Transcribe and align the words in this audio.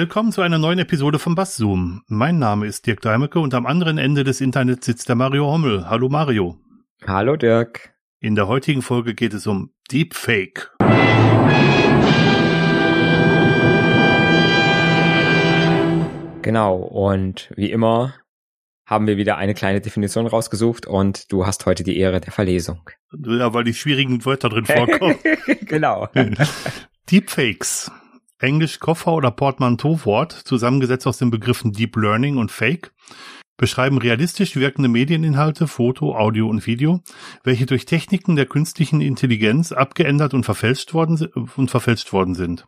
Willkommen 0.00 0.32
zu 0.32 0.40
einer 0.40 0.56
neuen 0.56 0.78
Episode 0.78 1.18
von 1.18 1.34
Bass 1.34 1.56
Zoom. 1.56 2.00
Mein 2.06 2.38
Name 2.38 2.66
ist 2.66 2.86
Dirk 2.86 3.02
Deimecke 3.02 3.38
und 3.38 3.52
am 3.52 3.66
anderen 3.66 3.98
Ende 3.98 4.24
des 4.24 4.40
Internets 4.40 4.86
sitzt 4.86 5.10
der 5.10 5.14
Mario 5.14 5.44
Hommel. 5.44 5.90
Hallo 5.90 6.08
Mario. 6.08 6.56
Hallo 7.06 7.36
Dirk. 7.36 7.92
In 8.18 8.34
der 8.34 8.48
heutigen 8.48 8.80
Folge 8.80 9.14
geht 9.14 9.34
es 9.34 9.46
um 9.46 9.74
Deepfake. 9.92 10.70
Genau, 16.40 16.76
und 16.76 17.52
wie 17.56 17.70
immer 17.70 18.14
haben 18.86 19.06
wir 19.06 19.18
wieder 19.18 19.36
eine 19.36 19.52
kleine 19.52 19.82
Definition 19.82 20.26
rausgesucht 20.26 20.86
und 20.86 21.30
du 21.30 21.44
hast 21.44 21.66
heute 21.66 21.84
die 21.84 21.98
Ehre 21.98 22.22
der 22.22 22.32
Verlesung. 22.32 22.88
Ja, 23.12 23.52
weil 23.52 23.64
die 23.64 23.74
schwierigen 23.74 24.24
Wörter 24.24 24.48
drin 24.48 24.64
vorkommen. 24.64 25.18
genau. 25.66 26.08
Deepfakes. 27.10 27.92
Englisch 28.40 28.80
Koffer- 28.80 29.12
oder 29.12 29.30
Portmanteau-Wort, 29.30 30.32
zusammengesetzt 30.32 31.06
aus 31.06 31.18
den 31.18 31.30
Begriffen 31.30 31.72
Deep 31.72 31.96
Learning 31.96 32.38
und 32.38 32.50
Fake, 32.50 32.92
beschreiben 33.58 33.98
realistisch 33.98 34.56
wirkende 34.56 34.88
Medieninhalte, 34.88 35.68
Foto, 35.68 36.16
Audio 36.16 36.48
und 36.48 36.66
Video, 36.66 37.02
welche 37.44 37.66
durch 37.66 37.84
Techniken 37.84 38.34
der 38.34 38.46
künstlichen 38.46 39.02
Intelligenz 39.02 39.72
abgeändert 39.72 40.32
und 40.32 40.44
verfälscht 40.44 40.94
worden, 40.94 41.22
und 41.56 41.70
verfälscht 41.70 42.14
worden 42.14 42.34
sind. 42.34 42.66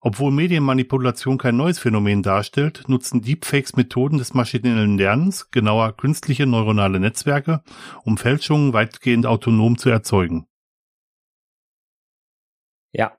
Obwohl 0.00 0.32
Medienmanipulation 0.32 1.38
kein 1.38 1.56
neues 1.56 1.78
Phänomen 1.78 2.22
darstellt, 2.22 2.84
nutzen 2.88 3.20
Deepfakes 3.20 3.76
Methoden 3.76 4.18
des 4.18 4.32
maschinellen 4.32 4.96
Lernens, 4.96 5.50
genauer 5.50 5.96
künstliche 5.96 6.46
neuronale 6.46 7.00
Netzwerke, 7.00 7.62
um 8.04 8.16
Fälschungen 8.16 8.72
weitgehend 8.72 9.26
autonom 9.26 9.76
zu 9.76 9.90
erzeugen. 9.90 10.46
Ja. 12.92 13.17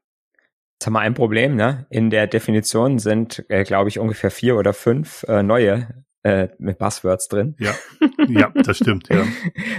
Jetzt 0.79 0.85
haben 0.85 0.93
wir 0.93 1.01
ein 1.01 1.13
Problem, 1.13 1.57
ne? 1.57 1.87
In 1.89 2.09
der 2.09 2.25
Definition 2.25 2.99
sind, 2.99 3.43
äh, 3.49 3.65
glaube 3.65 3.89
ich, 3.89 3.99
ungefähr 3.99 4.31
vier 4.31 4.55
oder 4.55 4.71
fünf 4.71 5.23
äh, 5.27 5.43
neue 5.43 6.05
äh, 6.23 6.47
mit 6.57 6.77
Buzzwords 6.77 7.27
drin. 7.27 7.57
Ja, 7.59 7.75
ja, 8.29 8.49
das 8.55 8.77
stimmt, 8.77 9.09
ja. 9.09 9.25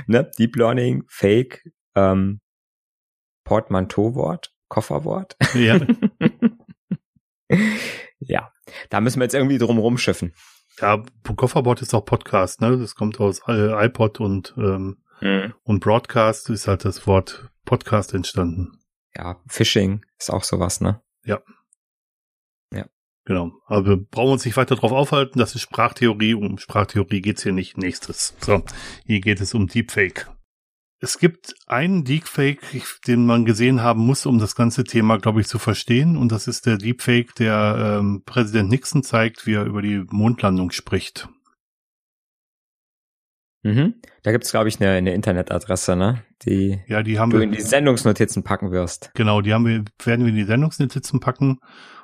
ne? 0.06 0.30
Deep 0.38 0.56
Learning, 0.56 1.04
Fake, 1.08 1.64
ähm, 1.94 2.40
Portmanteau-Wort, 3.44 4.52
Kofferwort. 4.68 5.36
Ja. 5.54 5.80
ja, 8.18 8.52
da 8.90 9.00
müssen 9.00 9.20
wir 9.20 9.24
jetzt 9.24 9.34
irgendwie 9.34 9.56
drum 9.56 9.78
rumschiffen. 9.78 10.34
Ja, 10.82 11.02
Kofferbot 11.34 11.80
ist 11.80 11.94
auch 11.94 12.04
Podcast, 12.04 12.60
ne? 12.60 12.76
Das 12.76 12.94
kommt 12.94 13.20
aus 13.20 13.40
äh, 13.48 13.86
iPod 13.86 14.20
und 14.20 14.52
ähm, 14.58 14.98
Mhm. 15.22 15.52
und 15.64 15.80
Broadcast 15.80 16.48
ist 16.48 16.66
halt 16.66 16.84
das 16.86 17.06
Wort 17.06 17.50
Podcast 17.66 18.14
entstanden. 18.14 18.79
Ja, 19.16 19.40
Phishing 19.46 20.04
ist 20.18 20.30
auch 20.30 20.44
sowas, 20.44 20.80
ne? 20.80 21.02
Genau. 23.30 23.52
Aber 23.66 23.86
wir 23.86 23.96
brauchen 23.96 24.32
uns 24.32 24.44
nicht 24.44 24.56
weiter 24.56 24.74
drauf 24.74 24.90
aufhalten. 24.90 25.38
Das 25.38 25.54
ist 25.54 25.62
Sprachtheorie. 25.62 26.34
Um 26.34 26.58
Sprachtheorie 26.58 27.20
geht's 27.20 27.44
hier 27.44 27.52
nicht. 27.52 27.78
Nächstes. 27.78 28.34
So, 28.40 28.64
hier 29.06 29.20
geht 29.20 29.40
es 29.40 29.54
um 29.54 29.68
Deepfake. 29.68 30.28
Es 30.98 31.18
gibt 31.18 31.54
einen 31.66 32.04
Deepfake, 32.04 32.60
den 33.06 33.24
man 33.24 33.44
gesehen 33.44 33.82
haben 33.82 34.04
muss, 34.04 34.26
um 34.26 34.40
das 34.40 34.56
ganze 34.56 34.82
Thema, 34.82 35.18
glaube 35.18 35.40
ich, 35.40 35.46
zu 35.46 35.60
verstehen. 35.60 36.16
Und 36.16 36.32
das 36.32 36.48
ist 36.48 36.66
der 36.66 36.76
Deepfake, 36.76 37.34
der 37.36 38.00
ähm, 38.00 38.22
Präsident 38.26 38.68
Nixon 38.68 39.04
zeigt, 39.04 39.46
wie 39.46 39.54
er 39.54 39.64
über 39.64 39.80
die 39.80 40.04
Mondlandung 40.10 40.72
spricht. 40.72 41.28
Mhm. 43.62 43.94
Da 44.22 44.32
gibt's 44.32 44.50
glaube 44.50 44.68
ich, 44.68 44.80
eine, 44.80 44.90
eine 44.92 45.12
Internetadresse, 45.14 45.94
ne? 45.96 46.24
Die 46.46 46.80
Ja, 46.86 47.02
die 47.02 47.18
haben 47.18 47.30
du 47.30 47.36
wir. 47.38 47.44
in 47.44 47.52
die 47.52 47.60
Sendungsnotizen 47.60 48.42
packen 48.42 48.70
wirst. 48.72 49.10
Genau, 49.14 49.42
die 49.42 49.52
haben 49.52 49.66
wir, 49.66 49.84
werden 50.04 50.24
wir 50.24 50.30
in 50.30 50.36
die 50.36 50.44
Sendungsnotizen 50.44 51.20
packen. 51.20 51.58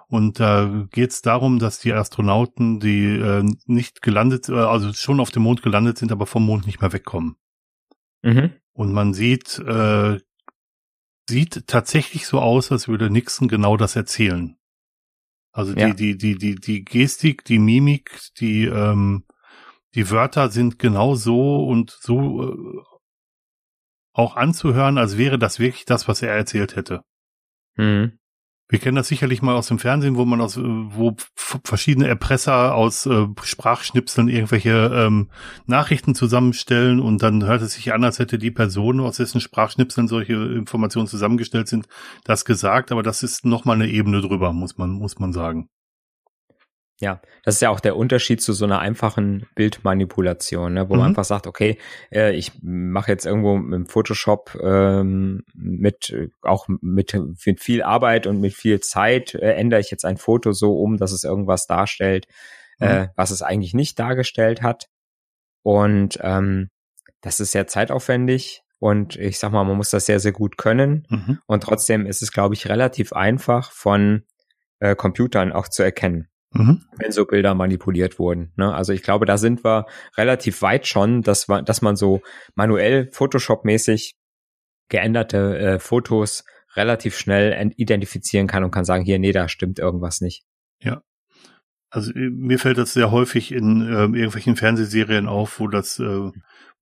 Und 0.08 0.38
da 0.38 0.86
geht 0.92 1.10
es 1.10 1.22
darum, 1.22 1.58
dass 1.58 1.80
die 1.80 1.92
Astronauten, 1.92 2.78
die 2.78 3.06
äh, 3.16 3.42
nicht 3.66 4.02
gelandet, 4.02 4.48
äh, 4.48 4.52
also 4.52 4.92
schon 4.92 5.18
auf 5.18 5.30
dem 5.30 5.42
Mond 5.42 5.62
gelandet 5.62 5.98
sind, 5.98 6.12
aber 6.12 6.26
vom 6.26 6.44
Mond 6.46 6.66
nicht 6.66 6.80
mehr 6.80 6.92
wegkommen. 6.92 7.36
Mhm. 8.22 8.52
Und 8.72 8.92
man 8.92 9.14
sieht, 9.14 9.58
äh, 9.58 10.20
sieht 11.28 11.66
tatsächlich 11.66 12.26
so 12.26 12.38
aus, 12.38 12.70
als 12.70 12.86
würde 12.86 13.10
Nixon 13.10 13.48
genau 13.48 13.76
das 13.76 13.96
erzählen. 13.96 14.56
Also 15.50 15.72
die, 15.74 15.80
Ja. 15.80 15.92
die, 15.94 16.16
die, 16.18 16.36
die, 16.36 16.54
die 16.54 16.84
Gestik, 16.84 17.44
die 17.44 17.58
Mimik, 17.58 18.20
die, 18.38 18.66
ähm, 18.66 19.24
die 19.96 20.10
Wörter 20.10 20.50
sind 20.50 20.78
genau 20.78 21.14
so 21.14 21.66
und 21.66 21.90
so 21.90 22.52
äh, 22.52 22.82
auch 24.12 24.36
anzuhören, 24.36 24.98
als 24.98 25.18
wäre 25.18 25.38
das 25.38 25.58
wirklich 25.58 25.86
das, 25.86 26.06
was 26.06 26.22
er 26.22 26.32
erzählt 26.32 26.76
hätte. 26.76 27.02
Mhm. 27.76 28.18
Wir 28.68 28.80
kennen 28.80 28.96
das 28.96 29.06
sicherlich 29.06 29.42
mal 29.42 29.54
aus 29.54 29.68
dem 29.68 29.78
Fernsehen, 29.78 30.16
wo 30.16 30.24
man 30.24 30.40
aus, 30.40 30.56
äh, 30.56 30.62
wo 30.62 31.16
verschiedene 31.34 32.08
Erpresser 32.08 32.74
aus 32.74 33.06
äh, 33.06 33.26
Sprachschnipseln 33.42 34.28
irgendwelche 34.28 34.90
ähm, 34.92 35.30
Nachrichten 35.66 36.14
zusammenstellen 36.14 37.00
und 37.00 37.22
dann 37.22 37.44
hört 37.46 37.62
es 37.62 37.74
sich 37.74 37.94
an, 37.94 38.04
als 38.04 38.18
hätte 38.18 38.38
die 38.38 38.50
Person, 38.50 39.00
aus 39.00 39.16
dessen 39.16 39.40
Sprachschnipseln 39.40 40.08
solche 40.08 40.34
Informationen 40.34 41.06
zusammengestellt 41.06 41.68
sind, 41.68 41.86
das 42.24 42.44
gesagt, 42.44 42.92
aber 42.92 43.02
das 43.02 43.22
ist 43.22 43.46
nochmal 43.46 43.76
eine 43.76 43.88
Ebene 43.88 44.20
drüber, 44.20 44.52
muss 44.52 44.76
man, 44.76 44.90
muss 44.90 45.18
man 45.18 45.32
sagen. 45.32 45.68
Ja, 46.98 47.20
das 47.42 47.56
ist 47.56 47.60
ja 47.60 47.68
auch 47.68 47.80
der 47.80 47.94
Unterschied 47.94 48.40
zu 48.40 48.54
so 48.54 48.64
einer 48.64 48.78
einfachen 48.78 49.46
Bildmanipulation, 49.54 50.72
ne, 50.72 50.88
wo 50.88 50.94
Mhm. 50.94 51.00
man 51.00 51.08
einfach 51.10 51.24
sagt, 51.24 51.46
okay, 51.46 51.78
äh, 52.10 52.34
ich 52.34 52.52
mache 52.62 53.10
jetzt 53.12 53.26
irgendwo 53.26 53.56
mit 53.56 53.90
Photoshop 53.90 54.58
ähm, 54.62 55.44
mit 55.54 56.08
äh, 56.10 56.28
auch 56.40 56.66
mit, 56.68 57.14
mit 57.44 57.60
viel 57.60 57.82
Arbeit 57.82 58.26
und 58.26 58.40
mit 58.40 58.54
viel 58.54 58.80
Zeit 58.80 59.34
äh, 59.34 59.52
ändere 59.52 59.80
ich 59.80 59.90
jetzt 59.90 60.06
ein 60.06 60.16
Foto 60.16 60.52
so 60.52 60.78
um, 60.78 60.96
dass 60.96 61.12
es 61.12 61.22
irgendwas 61.24 61.66
darstellt, 61.66 62.28
äh, 62.78 63.08
was 63.14 63.30
es 63.30 63.42
eigentlich 63.42 63.74
nicht 63.74 63.98
dargestellt 63.98 64.62
hat. 64.62 64.86
Und 65.62 66.18
ähm, 66.22 66.70
das 67.20 67.40
ist 67.40 67.52
sehr 67.52 67.66
zeitaufwendig 67.66 68.62
und 68.78 69.16
ich 69.16 69.38
sag 69.38 69.52
mal, 69.52 69.64
man 69.64 69.76
muss 69.76 69.90
das 69.90 70.06
sehr, 70.06 70.20
sehr 70.20 70.32
gut 70.32 70.56
können. 70.56 71.06
Mhm. 71.10 71.40
Und 71.46 71.62
trotzdem 71.62 72.06
ist 72.06 72.22
es, 72.22 72.32
glaube 72.32 72.54
ich, 72.54 72.68
relativ 72.70 73.12
einfach 73.12 73.70
von 73.70 74.22
äh, 74.78 74.94
Computern 74.94 75.52
auch 75.52 75.68
zu 75.68 75.82
erkennen 75.82 76.28
Mhm. 76.52 76.84
wenn 76.96 77.12
so 77.12 77.24
Bilder 77.26 77.54
manipuliert 77.54 78.18
wurden. 78.18 78.52
Ne? 78.56 78.72
Also 78.72 78.92
ich 78.92 79.02
glaube, 79.02 79.26
da 79.26 79.36
sind 79.36 79.64
wir 79.64 79.86
relativ 80.16 80.62
weit 80.62 80.86
schon, 80.86 81.22
dass, 81.22 81.48
wir, 81.48 81.62
dass 81.62 81.82
man 81.82 81.96
so 81.96 82.22
manuell 82.54 83.10
Photoshop-mäßig 83.12 84.12
geänderte 84.88 85.58
äh, 85.58 85.78
Fotos 85.78 86.44
relativ 86.76 87.18
schnell 87.18 87.52
ent- 87.52 87.74
identifizieren 87.76 88.46
kann 88.46 88.62
und 88.64 88.70
kann 88.70 88.84
sagen, 88.84 89.04
hier, 89.04 89.18
nee, 89.18 89.32
da 89.32 89.48
stimmt 89.48 89.78
irgendwas 89.78 90.20
nicht. 90.20 90.44
Also 91.88 92.12
äh, 92.12 92.30
mir 92.30 92.58
fällt 92.58 92.78
das 92.78 92.92
sehr 92.92 93.10
häufig 93.10 93.52
in 93.52 93.80
ähm, 93.82 94.14
irgendwelchen 94.14 94.56
Fernsehserien 94.56 95.28
auf, 95.28 95.60
wo 95.60 95.68
das, 95.68 95.98
äh, 96.00 96.30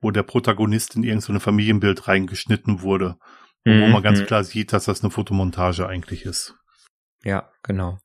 wo 0.01 0.11
der 0.11 0.23
Protagonist 0.23 0.97
in 0.97 1.05
irgendein 1.05 1.41
Familienbild 1.41 2.09
reingeschnitten 2.09 2.81
wurde, 2.83 3.17
wo 3.67 3.71
man 3.89 4.03
ganz 4.03 4.21
Mhm. 4.21 4.27
klar 4.27 4.45
sieht, 4.45 4.73
dass 4.73 4.87
das 4.87 5.03
eine 5.03 5.11
Fotomontage 5.11 5.87
eigentlich 5.87 6.25
ist. 6.25 6.55
Ja, 7.25 7.51
genau. 7.63 7.99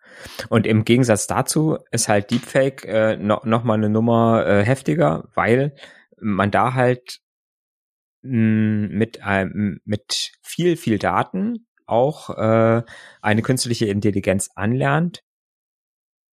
Und 0.49 0.65
im 0.65 0.85
Gegensatz 0.85 1.27
dazu 1.27 1.77
ist 1.91 2.07
halt 2.07 2.31
Deepfake 2.31 2.85
äh, 2.85 3.17
no, 3.17 3.41
noch 3.43 3.63
mal 3.63 3.73
eine 3.73 3.89
Nummer 3.89 4.45
äh, 4.47 4.63
heftiger, 4.63 5.27
weil 5.35 5.75
man 6.19 6.51
da 6.51 6.73
halt 6.73 7.19
mh, 8.21 8.87
mit 8.91 9.23
einem 9.23 9.79
mit 9.83 10.31
viel 10.41 10.77
viel 10.77 10.99
Daten 10.99 11.67
auch 11.85 12.29
äh, 12.29 12.83
eine 13.21 13.41
künstliche 13.41 13.87
Intelligenz 13.87 14.49
anlernt, 14.55 15.21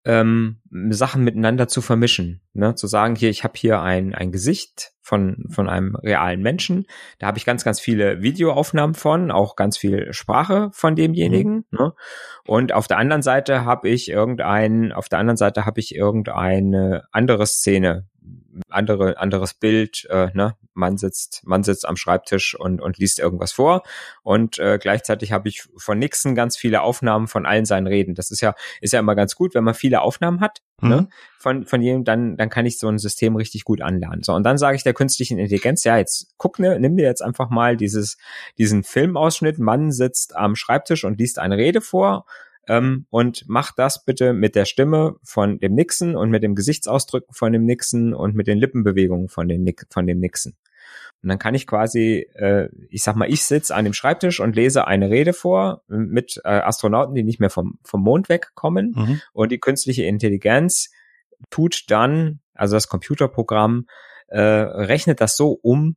ähm, 0.06 0.60
Sachen 0.90 1.24
miteinander 1.24 1.68
zu 1.68 1.82
vermischen, 1.82 2.40
ne? 2.54 2.74
zu 2.76 2.86
sagen 2.86 3.16
hier 3.16 3.28
ich 3.28 3.44
habe 3.44 3.54
hier 3.56 3.82
ein 3.82 4.14
ein 4.14 4.30
Gesicht 4.32 4.92
von 5.02 5.44
von 5.50 5.68
einem 5.68 5.96
realen 5.96 6.42
Menschen, 6.42 6.86
da 7.18 7.26
habe 7.26 7.38
ich 7.38 7.44
ganz 7.44 7.64
ganz 7.64 7.80
viele 7.80 8.22
Videoaufnahmen 8.22 8.94
von, 8.94 9.30
auch 9.30 9.56
ganz 9.56 9.76
viel 9.76 10.12
Sprache 10.12 10.70
von 10.72 10.94
demjenigen, 10.94 11.64
ne? 11.70 11.92
Und 12.46 12.72
auf 12.72 12.86
der 12.86 12.98
anderen 12.98 13.22
Seite 13.22 13.64
habe 13.64 13.88
ich 13.88 14.08
irgendein, 14.08 14.92
auf 14.92 15.08
der 15.08 15.18
anderen 15.18 15.36
Seite 15.36 15.66
habe 15.66 15.80
ich 15.80 15.94
irgendeine 15.94 17.04
andere 17.10 17.46
Szene, 17.46 18.06
andere, 18.68 19.18
anderes 19.18 19.54
Bild, 19.54 20.06
äh, 20.10 20.28
ne? 20.34 20.56
Man 20.74 20.98
sitzt, 20.98 21.42
man 21.44 21.62
sitzt 21.62 21.88
am 21.88 21.96
Schreibtisch 21.96 22.54
und, 22.58 22.80
und 22.82 22.98
liest 22.98 23.18
irgendwas 23.18 23.52
vor. 23.52 23.82
Und 24.22 24.58
äh, 24.58 24.78
gleichzeitig 24.80 25.32
habe 25.32 25.48
ich 25.48 25.64
von 25.76 25.98
Nixon 25.98 26.34
ganz 26.34 26.56
viele 26.56 26.82
Aufnahmen 26.82 27.28
von 27.28 27.46
allen 27.46 27.64
seinen 27.64 27.86
Reden. 27.86 28.14
Das 28.14 28.30
ist 28.30 28.42
ja, 28.42 28.54
ist 28.80 28.92
ja 28.92 29.00
immer 29.00 29.14
ganz 29.14 29.34
gut, 29.34 29.54
wenn 29.54 29.64
man 29.64 29.74
viele 29.74 30.02
Aufnahmen 30.02 30.40
hat, 30.40 30.60
Mhm. 30.80 30.88
ne? 30.88 31.08
Von, 31.38 31.64
von 31.64 31.80
jedem, 31.80 32.04
dann, 32.04 32.36
dann 32.36 32.50
kann 32.50 32.66
ich 32.66 32.78
so 32.78 32.88
ein 32.88 32.98
System 32.98 33.36
richtig 33.36 33.64
gut 33.64 33.80
anlernen. 33.80 34.22
So, 34.22 34.34
und 34.34 34.42
dann 34.42 34.58
sage 34.58 34.76
ich 34.76 34.82
der 34.82 34.94
künstlichen 34.94 35.38
Intelligenz, 35.38 35.84
ja, 35.84 35.96
jetzt 35.96 36.34
guck, 36.38 36.58
ne, 36.58 36.78
nimm 36.80 36.96
dir 36.96 37.04
jetzt 37.04 37.22
einfach 37.22 37.50
mal 37.50 37.76
dieses, 37.76 38.16
diesen 38.58 38.82
Filmausschnitt, 38.82 39.58
Mann 39.58 39.92
sitzt 39.92 40.34
am 40.34 40.56
Schreibtisch 40.56 41.04
und 41.04 41.18
liest 41.18 41.38
eine 41.38 41.56
Rede 41.56 41.80
vor 41.80 42.26
ähm, 42.68 43.06
und 43.10 43.44
mach 43.46 43.72
das 43.74 44.04
bitte 44.04 44.32
mit 44.32 44.54
der 44.54 44.64
Stimme 44.64 45.16
von 45.22 45.58
dem 45.58 45.74
Nixon 45.74 46.16
und 46.16 46.30
mit 46.30 46.42
dem 46.42 46.54
Gesichtsausdrücken 46.54 47.34
von 47.34 47.52
dem 47.52 47.64
Nixon 47.64 48.14
und 48.14 48.34
mit 48.34 48.46
den 48.46 48.58
Lippenbewegungen 48.58 49.28
von, 49.28 49.48
den 49.48 49.62
Nick, 49.62 49.86
von 49.90 50.06
dem 50.06 50.18
Nixon. 50.18 50.54
Und 51.22 51.30
dann 51.30 51.38
kann 51.38 51.54
ich 51.54 51.66
quasi, 51.66 52.28
äh, 52.34 52.68
ich 52.88 53.02
sag 53.02 53.16
mal, 53.16 53.30
ich 53.30 53.42
sitze 53.44 53.74
an 53.74 53.84
dem 53.84 53.94
Schreibtisch 53.94 54.40
und 54.40 54.54
lese 54.54 54.86
eine 54.86 55.10
Rede 55.10 55.32
vor 55.32 55.82
mit 55.88 56.40
äh, 56.44 56.48
Astronauten, 56.48 57.14
die 57.14 57.24
nicht 57.24 57.40
mehr 57.40 57.50
vom, 57.50 57.78
vom 57.84 58.02
Mond 58.02 58.28
wegkommen. 58.28 58.92
Mhm. 58.94 59.20
Und 59.32 59.50
die 59.50 59.58
künstliche 59.58 60.04
Intelligenz 60.04 60.90
tut 61.50 61.90
dann, 61.90 62.40
also 62.54 62.76
das 62.76 62.88
Computerprogramm, 62.88 63.86
äh, 64.28 64.40
rechnet 64.40 65.20
das 65.20 65.36
so 65.36 65.58
um, 65.62 65.96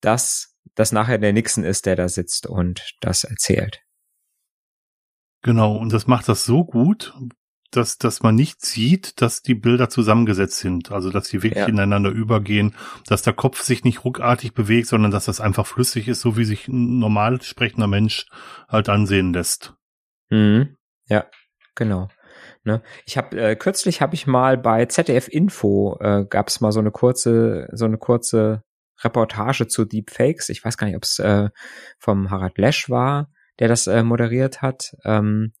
dass 0.00 0.56
das 0.74 0.92
nachher 0.92 1.18
der 1.18 1.32
Nixon 1.32 1.64
ist, 1.64 1.86
der 1.86 1.96
da 1.96 2.08
sitzt 2.08 2.46
und 2.46 2.96
das 3.00 3.24
erzählt. 3.24 3.81
Genau, 5.42 5.76
und 5.76 5.92
das 5.92 6.06
macht 6.06 6.28
das 6.28 6.44
so 6.44 6.64
gut, 6.64 7.12
dass, 7.72 7.98
dass 7.98 8.22
man 8.22 8.34
nicht 8.34 8.64
sieht, 8.64 9.20
dass 9.20 9.42
die 9.42 9.54
Bilder 9.54 9.88
zusammengesetzt 9.88 10.58
sind. 10.58 10.92
Also, 10.92 11.10
dass 11.10 11.28
sie 11.28 11.42
wirklich 11.42 11.62
ja. 11.62 11.66
ineinander 11.66 12.10
übergehen, 12.10 12.76
dass 13.06 13.22
der 13.22 13.32
Kopf 13.32 13.62
sich 13.62 13.82
nicht 13.82 14.04
ruckartig 14.04 14.52
bewegt, 14.54 14.86
sondern 14.86 15.10
dass 15.10 15.24
das 15.24 15.40
einfach 15.40 15.66
flüssig 15.66 16.06
ist, 16.06 16.20
so 16.20 16.36
wie 16.36 16.44
sich 16.44 16.68
ein 16.68 16.98
normal 16.98 17.40
sprechender 17.42 17.86
Mensch 17.86 18.26
halt 18.68 18.88
ansehen 18.88 19.32
lässt. 19.32 19.74
Mhm. 20.30 20.76
Ja, 21.08 21.26
genau. 21.74 22.08
Ne? 22.64 22.82
Ich 23.06 23.16
habe 23.16 23.40
äh, 23.40 23.56
kürzlich 23.56 24.00
habe 24.00 24.14
ich 24.14 24.26
mal 24.26 24.56
bei 24.56 24.86
ZDF 24.86 25.28
Info 25.28 25.98
äh, 26.00 26.24
gab 26.28 26.48
es 26.48 26.60
mal 26.60 26.70
so 26.70 26.78
eine 26.78 26.92
kurze 26.92 27.68
so 27.72 27.86
eine 27.86 27.98
kurze 27.98 28.62
Reportage 29.02 29.66
zu 29.66 29.84
Deepfakes. 29.84 30.48
Ich 30.48 30.64
weiß 30.64 30.76
gar 30.76 30.86
nicht, 30.86 30.96
ob 30.96 31.02
es 31.02 31.18
äh, 31.18 31.48
vom 31.98 32.30
Harald 32.30 32.58
Lesch 32.58 32.88
war, 32.88 33.31
der 33.58 33.68
das 33.68 33.86
äh, 33.86 34.02
moderiert 34.02 34.62
hat. 34.62 34.96
Ähm, 35.04 35.52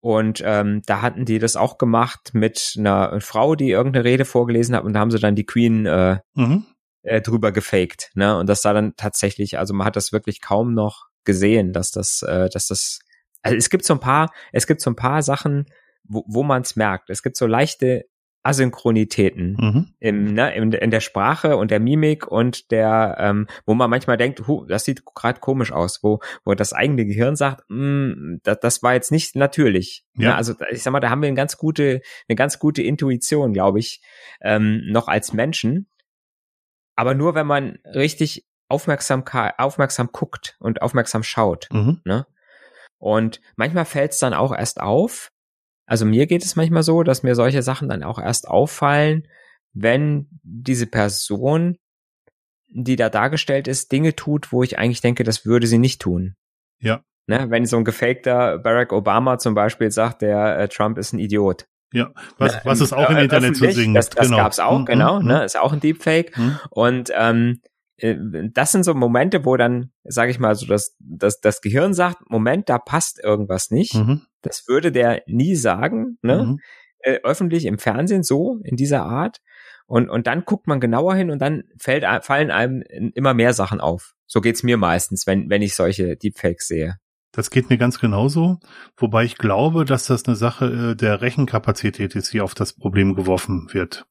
und 0.00 0.42
ähm, 0.44 0.82
da 0.86 1.02
hatten 1.02 1.24
die 1.24 1.38
das 1.38 1.56
auch 1.56 1.76
gemacht 1.76 2.30
mit 2.32 2.74
einer 2.78 3.20
Frau, 3.20 3.56
die 3.56 3.70
irgendeine 3.70 4.04
Rede 4.04 4.24
vorgelesen 4.24 4.76
hat 4.76 4.84
und 4.84 4.92
da 4.92 5.00
haben 5.00 5.10
sie 5.10 5.18
dann 5.18 5.34
die 5.34 5.46
Queen 5.46 5.86
äh, 5.86 6.20
mhm. 6.34 6.66
äh, 7.02 7.20
drüber 7.20 7.50
gefaked. 7.50 8.10
Ne? 8.14 8.36
Und 8.38 8.48
das 8.48 8.62
sah 8.62 8.72
dann 8.72 8.94
tatsächlich, 8.96 9.58
also 9.58 9.74
man 9.74 9.86
hat 9.86 9.96
das 9.96 10.12
wirklich 10.12 10.40
kaum 10.40 10.72
noch 10.72 11.06
gesehen, 11.24 11.72
dass 11.72 11.90
das, 11.90 12.22
äh, 12.22 12.48
dass 12.48 12.68
das, 12.68 13.00
also 13.42 13.56
es 13.56 13.70
gibt 13.70 13.84
so 13.84 13.94
ein 13.94 14.00
paar, 14.00 14.32
es 14.52 14.68
gibt 14.68 14.80
so 14.80 14.90
ein 14.90 14.96
paar 14.96 15.22
Sachen, 15.22 15.66
wo, 16.04 16.24
wo 16.28 16.42
man 16.44 16.62
es 16.62 16.76
merkt. 16.76 17.10
Es 17.10 17.22
gibt 17.22 17.36
so 17.36 17.46
leichte 17.46 18.04
Asynchronitäten 18.48 19.56
mhm. 19.60 19.86
im, 19.98 20.32
ne, 20.32 20.54
in, 20.54 20.72
in 20.72 20.90
der 20.90 21.00
Sprache 21.00 21.58
und 21.58 21.70
der 21.70 21.80
Mimik 21.80 22.26
und 22.26 22.70
der, 22.70 23.16
ähm, 23.18 23.46
wo 23.66 23.74
man 23.74 23.90
manchmal 23.90 24.16
denkt, 24.16 24.46
hu, 24.46 24.64
das 24.64 24.84
sieht 24.84 25.04
gerade 25.04 25.38
komisch 25.38 25.70
aus, 25.70 26.02
wo, 26.02 26.20
wo 26.44 26.54
das 26.54 26.72
eigene 26.72 27.04
Gehirn 27.04 27.36
sagt, 27.36 27.64
mm, 27.68 28.36
das, 28.42 28.60
das 28.60 28.82
war 28.82 28.94
jetzt 28.94 29.12
nicht 29.12 29.36
natürlich. 29.36 30.06
Ne? 30.14 30.24
Ja. 30.24 30.30
Ne? 30.30 30.36
Also 30.36 30.54
ich 30.70 30.82
sag 30.82 30.92
mal, 30.92 31.00
da 31.00 31.10
haben 31.10 31.20
wir 31.20 31.26
eine 31.26 31.36
ganz 31.36 31.58
gute, 31.58 32.00
eine 32.26 32.36
ganz 32.36 32.58
gute 32.58 32.82
Intuition, 32.82 33.52
glaube 33.52 33.80
ich, 33.80 34.00
ähm, 34.40 34.80
noch 34.86 35.08
als 35.08 35.34
Menschen. 35.34 35.86
Aber 36.96 37.14
nur 37.14 37.34
wenn 37.34 37.46
man 37.46 37.78
richtig 37.84 38.46
aufmerksam, 38.68 39.24
aufmerksam 39.58 40.08
guckt 40.10 40.56
und 40.58 40.80
aufmerksam 40.80 41.22
schaut. 41.22 41.68
Mhm. 41.70 42.00
Ne? 42.04 42.26
Und 42.96 43.42
manchmal 43.56 43.84
fällt 43.84 44.12
es 44.12 44.18
dann 44.18 44.32
auch 44.32 44.56
erst 44.56 44.80
auf, 44.80 45.32
also 45.88 46.04
mir 46.04 46.26
geht 46.26 46.44
es 46.44 46.54
manchmal 46.54 46.82
so, 46.82 47.02
dass 47.02 47.22
mir 47.22 47.34
solche 47.34 47.62
Sachen 47.62 47.88
dann 47.88 48.02
auch 48.02 48.18
erst 48.18 48.46
auffallen, 48.46 49.26
wenn 49.72 50.28
diese 50.42 50.86
Person, 50.86 51.78
die 52.68 52.96
da 52.96 53.08
dargestellt 53.08 53.66
ist, 53.68 53.90
Dinge 53.90 54.14
tut, 54.14 54.52
wo 54.52 54.62
ich 54.62 54.78
eigentlich 54.78 55.00
denke, 55.00 55.24
das 55.24 55.46
würde 55.46 55.66
sie 55.66 55.78
nicht 55.78 56.02
tun. 56.02 56.36
Ja. 56.78 57.02
Ne? 57.26 57.46
Wenn 57.48 57.64
so 57.64 57.78
ein 57.78 57.84
gefakter 57.84 58.58
Barack 58.58 58.92
Obama 58.92 59.38
zum 59.38 59.54
Beispiel 59.54 59.90
sagt, 59.90 60.20
der 60.20 60.58
äh, 60.58 60.68
Trump 60.68 60.98
ist 60.98 61.14
ein 61.14 61.18
Idiot. 61.18 61.66
Ja, 61.90 62.12
was, 62.36 62.52
ne, 62.52 62.60
was 62.64 62.80
es 62.82 62.92
auch 62.92 63.08
im 63.08 63.16
äh, 63.16 63.24
Internet 63.24 63.56
zu 63.56 63.72
singen 63.72 63.94
Das, 63.94 64.10
das 64.10 64.26
genau. 64.26 64.36
gab's 64.36 64.60
auch, 64.60 64.80
mhm, 64.80 64.84
genau, 64.84 65.20
mhm. 65.20 65.26
ne, 65.26 65.44
ist 65.44 65.58
auch 65.58 65.72
ein 65.72 65.80
Deepfake. 65.80 66.36
Mhm. 66.36 66.58
Und 66.68 67.10
ähm, 67.14 67.62
äh, 67.96 68.14
das 68.52 68.72
sind 68.72 68.84
so 68.84 68.92
Momente, 68.92 69.46
wo 69.46 69.56
dann, 69.56 69.90
sage 70.04 70.30
ich 70.30 70.38
mal, 70.38 70.54
so 70.54 70.66
das, 70.66 70.96
das, 70.98 71.40
das 71.40 71.62
Gehirn 71.62 71.94
sagt, 71.94 72.28
Moment, 72.28 72.68
da 72.68 72.78
passt 72.78 73.24
irgendwas 73.24 73.70
nicht. 73.70 73.94
Mhm. 73.94 74.27
Das 74.42 74.66
würde 74.68 74.92
der 74.92 75.22
nie 75.26 75.56
sagen, 75.56 76.18
ne? 76.22 76.44
Mhm. 76.44 76.58
Äh, 77.00 77.20
öffentlich 77.22 77.64
im 77.64 77.78
Fernsehen 77.78 78.22
so, 78.22 78.58
in 78.64 78.76
dieser 78.76 79.04
Art. 79.04 79.38
Und, 79.86 80.10
und 80.10 80.26
dann 80.26 80.44
guckt 80.44 80.66
man 80.66 80.80
genauer 80.80 81.14
hin 81.14 81.30
und 81.30 81.40
dann 81.40 81.64
fällt, 81.78 82.04
fallen 82.24 82.50
einem 82.50 82.82
immer 83.14 83.34
mehr 83.34 83.52
Sachen 83.54 83.80
auf. 83.80 84.14
So 84.26 84.40
geht's 84.40 84.62
mir 84.62 84.76
meistens, 84.76 85.26
wenn, 85.26 85.48
wenn 85.48 85.62
ich 85.62 85.74
solche 85.74 86.16
Deepfakes 86.16 86.66
sehe. 86.68 86.98
Das 87.32 87.50
geht 87.50 87.70
mir 87.70 87.78
ganz 87.78 87.98
genauso, 87.98 88.58
wobei 88.96 89.24
ich 89.24 89.38
glaube, 89.38 89.84
dass 89.84 90.06
das 90.06 90.24
eine 90.24 90.36
Sache 90.36 90.90
äh, 90.92 90.96
der 90.96 91.20
Rechenkapazität 91.20 92.14
ist, 92.16 92.32
die 92.32 92.40
auf 92.40 92.54
das 92.54 92.72
Problem 92.72 93.14
geworfen 93.14 93.68
wird. 93.72 94.06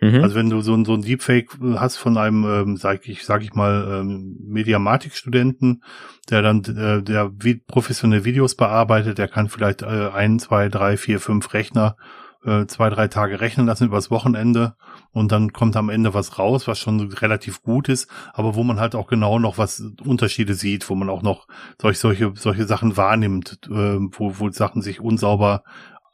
Mhm. 0.00 0.22
Also 0.22 0.34
wenn 0.34 0.50
du 0.50 0.60
so, 0.62 0.74
ein 0.74 0.84
so 0.84 0.94
ein 0.94 1.02
Deepfake 1.02 1.58
hast 1.76 1.96
von 1.96 2.16
einem, 2.16 2.44
ähm, 2.44 2.76
sag 2.76 3.06
ich, 3.06 3.24
sag 3.24 3.42
ich 3.42 3.54
mal, 3.54 4.00
ähm, 4.00 4.36
Mediamatik-Studenten, 4.46 5.82
der 6.30 6.42
dann, 6.42 6.64
äh, 6.64 7.02
der 7.02 7.30
wie 7.38 7.56
professionelle 7.56 8.24
Videos 8.24 8.54
bearbeitet, 8.54 9.18
der 9.18 9.28
kann 9.28 9.48
vielleicht 9.48 9.82
äh, 9.82 10.08
ein, 10.12 10.38
zwei, 10.38 10.68
drei, 10.68 10.96
vier, 10.96 11.20
fünf 11.20 11.52
Rechner 11.52 11.96
äh, 12.44 12.66
zwei, 12.66 12.88
drei 12.88 13.08
Tage 13.08 13.40
rechnen 13.40 13.66
lassen 13.66 13.86
übers 13.86 14.10
Wochenende 14.10 14.74
und 15.12 15.32
dann 15.32 15.52
kommt 15.52 15.76
am 15.76 15.90
Ende 15.90 16.14
was 16.14 16.38
raus, 16.38 16.66
was 16.66 16.78
schon 16.78 17.12
relativ 17.12 17.62
gut 17.62 17.88
ist, 17.88 18.10
aber 18.32 18.54
wo 18.54 18.62
man 18.62 18.80
halt 18.80 18.94
auch 18.94 19.06
genau 19.06 19.38
noch 19.38 19.58
was 19.58 19.82
Unterschiede 20.04 20.54
sieht, 20.54 20.88
wo 20.88 20.94
man 20.94 21.10
auch 21.10 21.22
noch 21.22 21.46
solch, 21.80 21.98
solche, 21.98 22.32
solche 22.34 22.66
Sachen 22.66 22.96
wahrnimmt, 22.96 23.60
äh, 23.66 23.98
wo, 24.00 24.38
wo 24.38 24.50
Sachen 24.50 24.82
sich 24.82 25.00
unsauber 25.00 25.64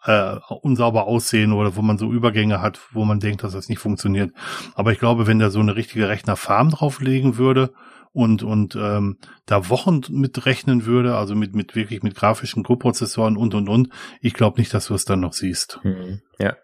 äh, 0.06 0.36
unsauber 0.62 1.06
aussehen 1.06 1.52
oder 1.52 1.76
wo 1.76 1.82
man 1.82 1.98
so 1.98 2.10
Übergänge 2.10 2.62
hat, 2.62 2.80
wo 2.92 3.04
man 3.04 3.20
denkt, 3.20 3.42
dass 3.42 3.52
das 3.52 3.68
nicht 3.68 3.78
funktioniert. 3.78 4.32
Aber 4.74 4.92
ich 4.92 4.98
glaube, 4.98 5.26
wenn 5.26 5.38
da 5.38 5.50
so 5.50 5.60
eine 5.60 5.76
richtige 5.76 6.08
Rechnerfarm 6.08 6.70
drauflegen 6.70 7.36
würde 7.36 7.72
und 8.12 8.42
und 8.42 8.76
ähm, 8.76 9.18
da 9.44 9.68
Wochen 9.68 10.00
mitrechnen 10.08 10.86
würde, 10.86 11.16
also 11.16 11.34
mit 11.34 11.54
mit 11.54 11.74
wirklich 11.74 12.02
mit 12.02 12.14
grafischen 12.14 12.62
Co-Prozessoren 12.62 13.36
und 13.36 13.54
und 13.54 13.68
und, 13.68 13.88
ich 14.20 14.34
glaube 14.34 14.60
nicht, 14.60 14.72
dass 14.72 14.86
du 14.86 14.94
es 14.94 15.04
dann 15.04 15.20
noch 15.20 15.32
siehst. 15.32 15.80
Hm, 15.82 16.20
ja. 16.38 16.56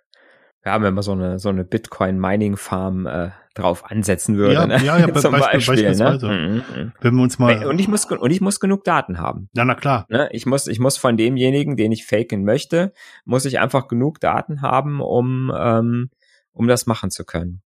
Wir 0.62 0.72
haben 0.72 0.84
immer 0.84 1.02
so 1.02 1.12
eine 1.12 1.38
so 1.38 1.48
eine 1.48 1.64
Bitcoin 1.64 2.18
Mining 2.18 2.56
Farm 2.56 3.06
äh, 3.06 3.30
drauf 3.54 3.90
ansetzen 3.90 4.37
würde. 4.37 4.54
Ja, 4.54 4.66
ne? 4.66 4.82
ja, 4.84 4.99
ja 4.99 5.14
Zum 5.14 5.32
Beispiel, 5.32 5.60
beispielsweise. 5.60 6.26
Ne? 6.26 6.62
Mhm, 6.75 6.82
mhm. 6.82 6.93
Wenn 7.00 7.14
wir 7.14 7.22
uns 7.22 7.38
mal 7.38 7.64
und 7.66 7.78
ich 7.78 7.88
muss 7.88 8.04
und 8.06 8.31
ich 8.31 8.40
muss 8.40 8.60
genug 8.60 8.84
Daten 8.84 9.19
haben. 9.19 9.49
Ja, 9.54 9.64
na 9.64 9.75
klar. 9.75 10.06
Ne? 10.08 10.28
Ich 10.32 10.46
muss 10.46 10.66
ich 10.66 10.78
muss 10.78 10.96
von 10.96 11.16
demjenigen, 11.16 11.76
den 11.76 11.93
ich 11.93 12.06
faken 12.06 12.44
möchte, 12.44 12.93
muss 13.25 13.44
ich 13.44 13.58
einfach 13.58 13.88
genug 13.88 14.20
Daten 14.20 14.62
haben, 14.62 15.00
um 15.00 15.53
ähm, 15.56 16.10
um 16.53 16.69
das 16.69 16.86
machen 16.86 17.10
zu 17.10 17.24
können. 17.24 17.62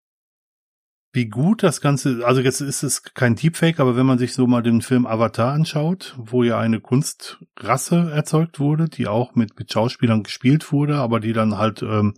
Wie 1.17 1.31
gut 1.31 1.63
das 1.63 1.81
Ganze, 1.81 2.27
also 2.27 2.43
jetzt 2.43 2.61
ist 2.61 2.83
es 2.83 3.03
kein 3.03 3.37
Deepfake, 3.37 3.81
aber 3.81 3.97
wenn 3.97 4.05
man 4.05 4.19
sich 4.19 4.35
so 4.35 4.47
mal 4.47 4.63
den 4.63 4.83
Film 4.83 5.07
Avatar 5.07 5.55
anschaut, 5.55 6.15
wo 6.19 6.43
ja 6.43 6.59
eine 6.59 6.79
Kunstrasse 6.79 8.11
erzeugt 8.13 8.61
wurde, 8.61 8.91
die 8.91 9.07
auch 9.07 9.35
mit, 9.35 9.59
mit 9.59 9.73
Schauspielern 9.73 10.25
gespielt 10.25 10.73
wurde, 10.73 10.97
aber 10.97 11.19
die 11.19 11.33
dann 11.33 11.57
halt 11.57 11.81
ähm, 11.81 12.13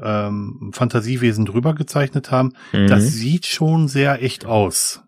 ähm, 0.00 0.70
Fantasiewesen 0.72 1.44
drüber 1.44 1.74
gezeichnet 1.74 2.30
haben, 2.30 2.52
mhm. 2.72 2.88
das 2.88 3.08
sieht 3.08 3.46
schon 3.46 3.88
sehr 3.88 4.22
echt 4.22 4.46
aus. 4.46 5.02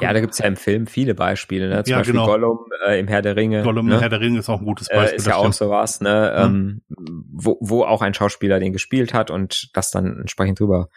ja, 0.00 0.12
da 0.12 0.20
gibt's 0.20 0.38
ja 0.38 0.46
im 0.46 0.56
Film 0.56 0.86
viele 0.86 1.14
Beispiele, 1.14 1.68
ne? 1.68 1.84
Zum 1.84 1.90
ja, 1.90 1.98
Beispiel 1.98 2.14
genau. 2.14 2.26
Gollum 2.26 2.58
äh, 2.86 2.98
im 2.98 3.08
Herr 3.08 3.22
der 3.22 3.36
Ringe. 3.36 3.62
Gollum 3.62 3.86
ne? 3.86 3.96
im 3.96 4.00
Herr 4.00 4.08
der 4.08 4.20
Ringe 4.20 4.38
ist 4.38 4.48
auch 4.48 4.60
ein 4.60 4.64
gutes 4.64 4.88
Beispiel. 4.88 5.12
Äh, 5.12 5.16
ist 5.16 5.26
ja 5.26 5.36
auch 5.36 5.52
sowas, 5.52 6.00
ne? 6.00 6.48
Mhm. 6.48 6.82
Ähm, 6.96 7.22
wo, 7.30 7.58
wo 7.60 7.84
auch 7.84 8.02
ein 8.02 8.14
Schauspieler 8.14 8.60
den 8.60 8.72
gespielt 8.72 9.12
hat 9.12 9.30
und 9.30 9.70
das 9.76 9.90
dann 9.90 10.20
entsprechend 10.20 10.60
drüber. 10.60 10.88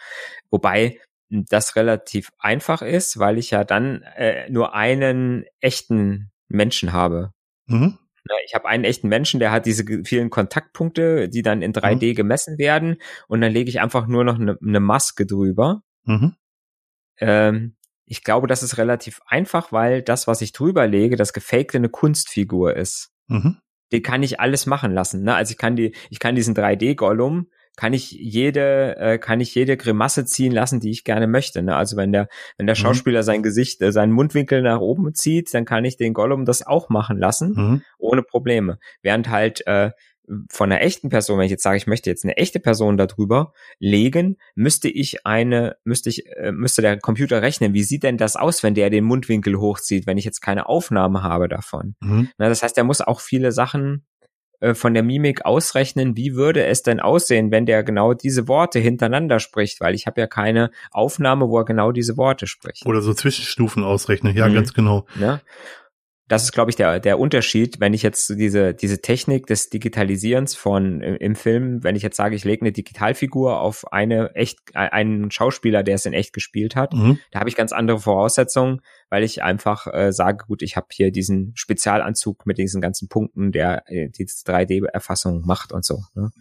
Wobei 0.50 1.00
das 1.32 1.76
relativ 1.76 2.32
einfach 2.40 2.82
ist, 2.82 3.18
weil 3.20 3.38
ich 3.38 3.52
ja 3.52 3.64
dann 3.64 4.04
äh, 4.16 4.50
nur 4.50 4.74
einen 4.74 5.46
echten 5.60 6.32
Menschen 6.48 6.94
habe. 6.94 7.32
Mhm. 7.68 7.98
Ne, 8.24 8.36
ich 8.46 8.54
habe 8.54 8.68
einen 8.68 8.84
echten 8.84 9.08
Menschen, 9.08 9.40
der 9.40 9.52
hat 9.52 9.66
diese 9.66 9.84
vielen 10.04 10.30
Kontaktpunkte, 10.30 11.28
die 11.28 11.42
dann 11.42 11.62
in 11.62 11.74
3D 11.74 12.12
mhm. 12.12 12.16
gemessen 12.16 12.58
werden 12.58 12.98
und 13.28 13.42
dann 13.42 13.52
lege 13.52 13.70
ich 13.70 13.82
einfach 13.82 14.08
nur 14.08 14.24
noch 14.24 14.40
eine, 14.40 14.58
eine 14.62 14.80
Maske 14.80 15.26
drüber. 15.26 15.82
Mhm. 16.04 16.36
Ähm, 17.18 17.76
ich 18.06 18.24
glaube, 18.24 18.48
das 18.48 18.62
ist 18.62 18.78
relativ 18.78 19.22
einfach, 19.26 19.72
weil 19.72 20.02
das, 20.02 20.28
was 20.28 20.42
ich 20.42 20.52
drüber 20.52 20.86
lege, 20.86 21.16
das 21.16 21.34
gefakte 21.34 21.78
eine 21.78 21.90
Kunstfigur 21.90 22.76
ist. 22.76 23.12
Mhm. 23.28 23.58
Die 23.92 24.02
kann 24.02 24.22
ich 24.22 24.40
alles 24.40 24.66
machen 24.66 24.92
lassen. 24.92 25.24
Ne? 25.24 25.34
Also 25.34 25.52
ich 25.52 25.58
kann 25.58 25.76
die, 25.76 25.96
ich 26.10 26.20
kann 26.20 26.36
diesen 26.36 26.56
3D-Gollum 26.56 27.48
kann 27.76 27.94
ich 27.94 28.12
jede, 28.12 28.98
äh, 28.98 29.18
kann 29.18 29.40
ich 29.40 29.56
jede 29.56 29.78
Grimasse 29.78 30.26
ziehen 30.26 30.52
lassen, 30.52 30.80
die 30.80 30.92
ich 30.92 31.04
gerne 31.04 31.28
möchte. 31.28 31.62
Ne? 31.62 31.76
Also 31.76 31.98
wenn 31.98 32.12
der, 32.12 32.28
wenn 32.58 32.68
der 32.68 32.76
mhm. 32.76 32.82
Schauspieler 32.82 33.22
mhm. 33.22 33.26
sein 33.26 33.44
Gesicht, 33.44 33.82
äh, 33.82 33.92
seinen 33.92 34.12
Mundwinkel 34.12 34.62
nach 34.62 34.80
oben 34.80 35.14
zieht, 35.14 35.54
dann 35.54 35.66
kann 35.66 35.86
ich 35.86 35.98
den 35.98 36.14
Gollum 36.14 36.46
das 36.46 36.66
auch 36.66 36.90
machen 36.90 37.18
lassen, 37.18 37.54
mhm. 37.56 37.82
ohne 37.98 38.24
Probleme. 38.24 38.78
Während 39.02 39.30
halt 39.30 39.66
äh, 39.68 39.92
von 40.50 40.72
einer 40.72 40.82
echten 40.82 41.10
Person, 41.10 41.38
wenn 41.38 41.46
ich 41.46 41.52
jetzt 41.52 41.64
sage, 41.64 41.78
ich 41.78 41.88
möchte 41.88 42.10
jetzt 42.10 42.24
eine 42.24 42.38
echte 42.38 42.60
Person 42.60 42.98
darüber 42.98 43.54
legen, 43.80 44.38
müsste 44.56 44.88
ich 44.88 45.26
eine, 45.26 45.76
müsste 45.84 46.10
ich, 46.10 46.26
äh, 46.28 46.52
müsste 46.52 46.82
der 46.82 47.00
Computer 47.00 47.42
rechnen, 47.42 47.74
wie 47.74 47.84
sieht 47.84 48.04
denn 48.04 48.18
das 48.18 48.36
aus, 48.36 48.64
wenn 48.64 48.76
der 48.76 48.90
den 48.90 49.04
Mundwinkel 49.04 49.58
hochzieht, 49.60 50.08
wenn 50.08 50.18
ich 50.18 50.26
jetzt 50.26 50.42
keine 50.42 50.68
Aufnahme 50.68 51.24
habe 51.24 51.48
davon. 51.48 51.96
Mhm. 52.02 52.30
Na, 52.38 52.50
das 52.50 52.64
heißt, 52.64 52.78
er 52.78 52.84
muss 52.84 53.02
auch 53.02 53.20
viele 53.20 53.52
Sachen 53.52 54.06
äh, 54.62 54.74
von 54.74 54.94
der 54.94 55.04
Mimik 55.04 55.46
ausrechnen, 55.46 56.16
wie 56.16 56.36
würde 56.36 56.66
es 56.66 56.84
denn 56.84 57.00
aussehen, 57.00 57.52
wenn 57.52 57.66
der 57.66 57.84
genau 57.84 58.14
diese 58.14 58.48
Worte 58.48 58.80
hintereinander 58.80 59.40
spricht, 59.40 59.82
weil 59.82 59.96
ich 59.96 60.08
habe 60.08 60.22
ja 60.22 60.28
keine 60.28 60.72
Aufnahme, 60.92 61.50
wo 61.50 61.58
er 61.58 61.66
genau 61.66 61.92
diese 61.92 62.16
Worte 62.16 62.48
spricht. 62.48 62.86
Oder 62.86 63.02
so 63.02 63.14
Zwischenstufen 63.14 63.84
ausrechnen, 63.84 64.36
ja, 64.36 64.48
mhm. 64.48 64.54
ganz 64.54 64.74
genau. 64.74 65.06
Ja? 65.20 65.42
Das 66.32 66.44
ist, 66.44 66.54
glaube 66.54 66.72
ich, 66.72 66.78
der, 66.78 67.02
der 67.02 67.20
Unterschied, 67.20 67.82
wenn 67.82 67.94
ich 67.94 68.04
jetzt 68.04 68.30
diese, 68.30 68.74
diese 68.74 69.02
Technik 69.02 69.48
des 69.48 69.70
Digitalisierens 69.70 70.56
von 70.56 71.02
im, 71.02 71.16
im 71.16 71.36
Film, 71.36 71.84
wenn 71.84 71.98
ich 71.98 72.04
jetzt 72.04 72.16
sage, 72.16 72.38
ich 72.38 72.46
lege 72.46 72.62
eine 72.62 72.72
Digitalfigur 72.72 73.60
auf 73.60 73.92
eine 73.92 74.34
echt, 74.34 74.74
einen 74.74 75.30
Schauspieler, 75.30 75.84
der 75.84 75.96
es 75.96 76.06
in 76.06 76.14
echt 76.14 76.32
gespielt 76.32 76.78
hat, 76.78 76.94
mhm. 76.94 77.20
da 77.32 77.42
habe 77.42 77.50
ich 77.50 77.58
ganz 77.58 77.74
andere 77.74 78.00
Voraussetzungen, 78.00 78.80
weil 79.10 79.26
ich 79.26 79.44
einfach 79.44 79.88
äh, 79.88 80.14
sage, 80.14 80.46
gut, 80.48 80.62
ich 80.62 80.78
habe 80.78 80.88
hier 80.92 81.12
diesen 81.12 81.52
Spezialanzug 81.56 82.46
mit 82.46 82.58
diesen 82.58 82.80
ganzen 82.80 83.10
Punkten, 83.10 83.52
der 83.52 83.84
äh, 83.88 84.08
die 84.08 84.26
3D-Erfassung 84.26 85.42
macht 85.46 85.74
und 85.74 85.84
so. 85.84 86.00
Ne? 86.16 86.32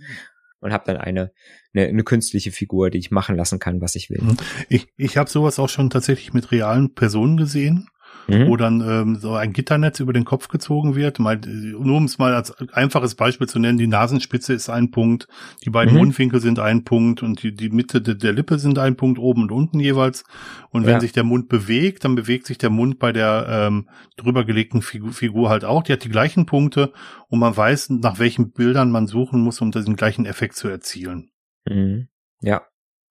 und 0.63 0.75
habe 0.75 0.85
dann 0.85 0.99
eine, 0.99 1.33
eine, 1.73 1.87
eine 1.87 2.05
künstliche 2.05 2.53
Figur, 2.53 2.91
die 2.91 2.99
ich 2.99 3.11
machen 3.11 3.35
lassen 3.35 3.59
kann, 3.59 3.81
was 3.81 3.95
ich 3.95 4.11
will. 4.11 4.21
Mhm. 4.21 4.37
Ich, 4.69 4.93
ich 4.99 5.17
habe 5.17 5.31
sowas 5.31 5.59
auch 5.59 5.71
schon 5.71 5.89
tatsächlich 5.89 6.35
mit 6.35 6.53
realen 6.53 6.95
Personen 6.95 7.39
gesehen 7.39 7.89
mhm. 8.31 8.49
wo 8.49 8.57
dann 8.57 8.81
ähm, 8.81 9.17
so 9.17 9.35
ein 9.35 9.53
Gitternetz 9.53 10.01
über 10.01 10.13
den 10.13 10.25
Kopf 10.25 10.49
gezogen 10.49 10.95
wird. 10.95 11.19
Mal, 11.19 11.39
nur 11.39 11.97
um 11.97 12.05
es 12.05 12.19
mal 12.19 12.35
als 12.35 12.53
einfaches 12.73 13.15
Beispiel 13.15 13.49
zu 13.49 13.59
nennen, 13.59 13.79
die 13.79 13.87
Nasenspitze 13.87 14.53
ist 14.53 14.71
ein 14.71 14.91
Punkt, 14.91 15.29
die 15.65 15.71
beiden 15.71 15.95
mhm. 15.95 16.01
Mundwinkel 16.01 16.41
sind 16.41 16.59
ein 16.59 16.85
Punkt 16.85 17.23
und 17.23 17.43
die, 17.43 17.55
die 17.55 17.71
Mitte 17.71 18.01
de, 18.01 18.15
der 18.15 18.33
Lippe 18.33 18.59
sind 18.59 18.79
ein 18.79 18.97
Punkt, 18.97 19.19
oben 19.19 19.43
und 19.43 19.53
unten 19.53 19.81
jeweils. 19.81 20.25
Und 20.71 20.87
wenn 20.87 20.95
ja. 20.95 21.01
sich 21.01 21.13
der 21.13 21.25
Mund 21.25 21.49
bewegt, 21.49 22.05
dann 22.05 22.15
bewegt 22.15 22.47
sich 22.47 22.59
der 22.59 22.71
Mund 22.71 22.99
bei 22.99 23.13
der 23.13 23.47
ähm, 23.49 23.89
drüber 24.17 24.45
gelegten 24.45 24.83
Figur, 24.83 25.13
Figur 25.13 25.51
halt 25.51 25.65
auch. 25.65 25.83
Die 25.83 25.93
hat 25.93 26.05
die 26.05 26.09
gleichen 26.09 26.47
Punkte 26.47 26.93
und 27.29 27.39
man 27.39 27.57
weiß, 27.57 27.91
nach 27.91 28.19
welchen 28.19 28.53
Bildern 28.53 28.91
man 28.91 29.07
suchen 29.07 29.41
muss, 29.41 29.61
um 29.61 29.71
diesen 29.71 29.97
gleichen 29.97 30.27
Effekt 30.27 30.57
zu 30.57 30.69
erzielen. 30.69 31.31
Mhm. 31.67 32.09
Ja, 32.43 32.63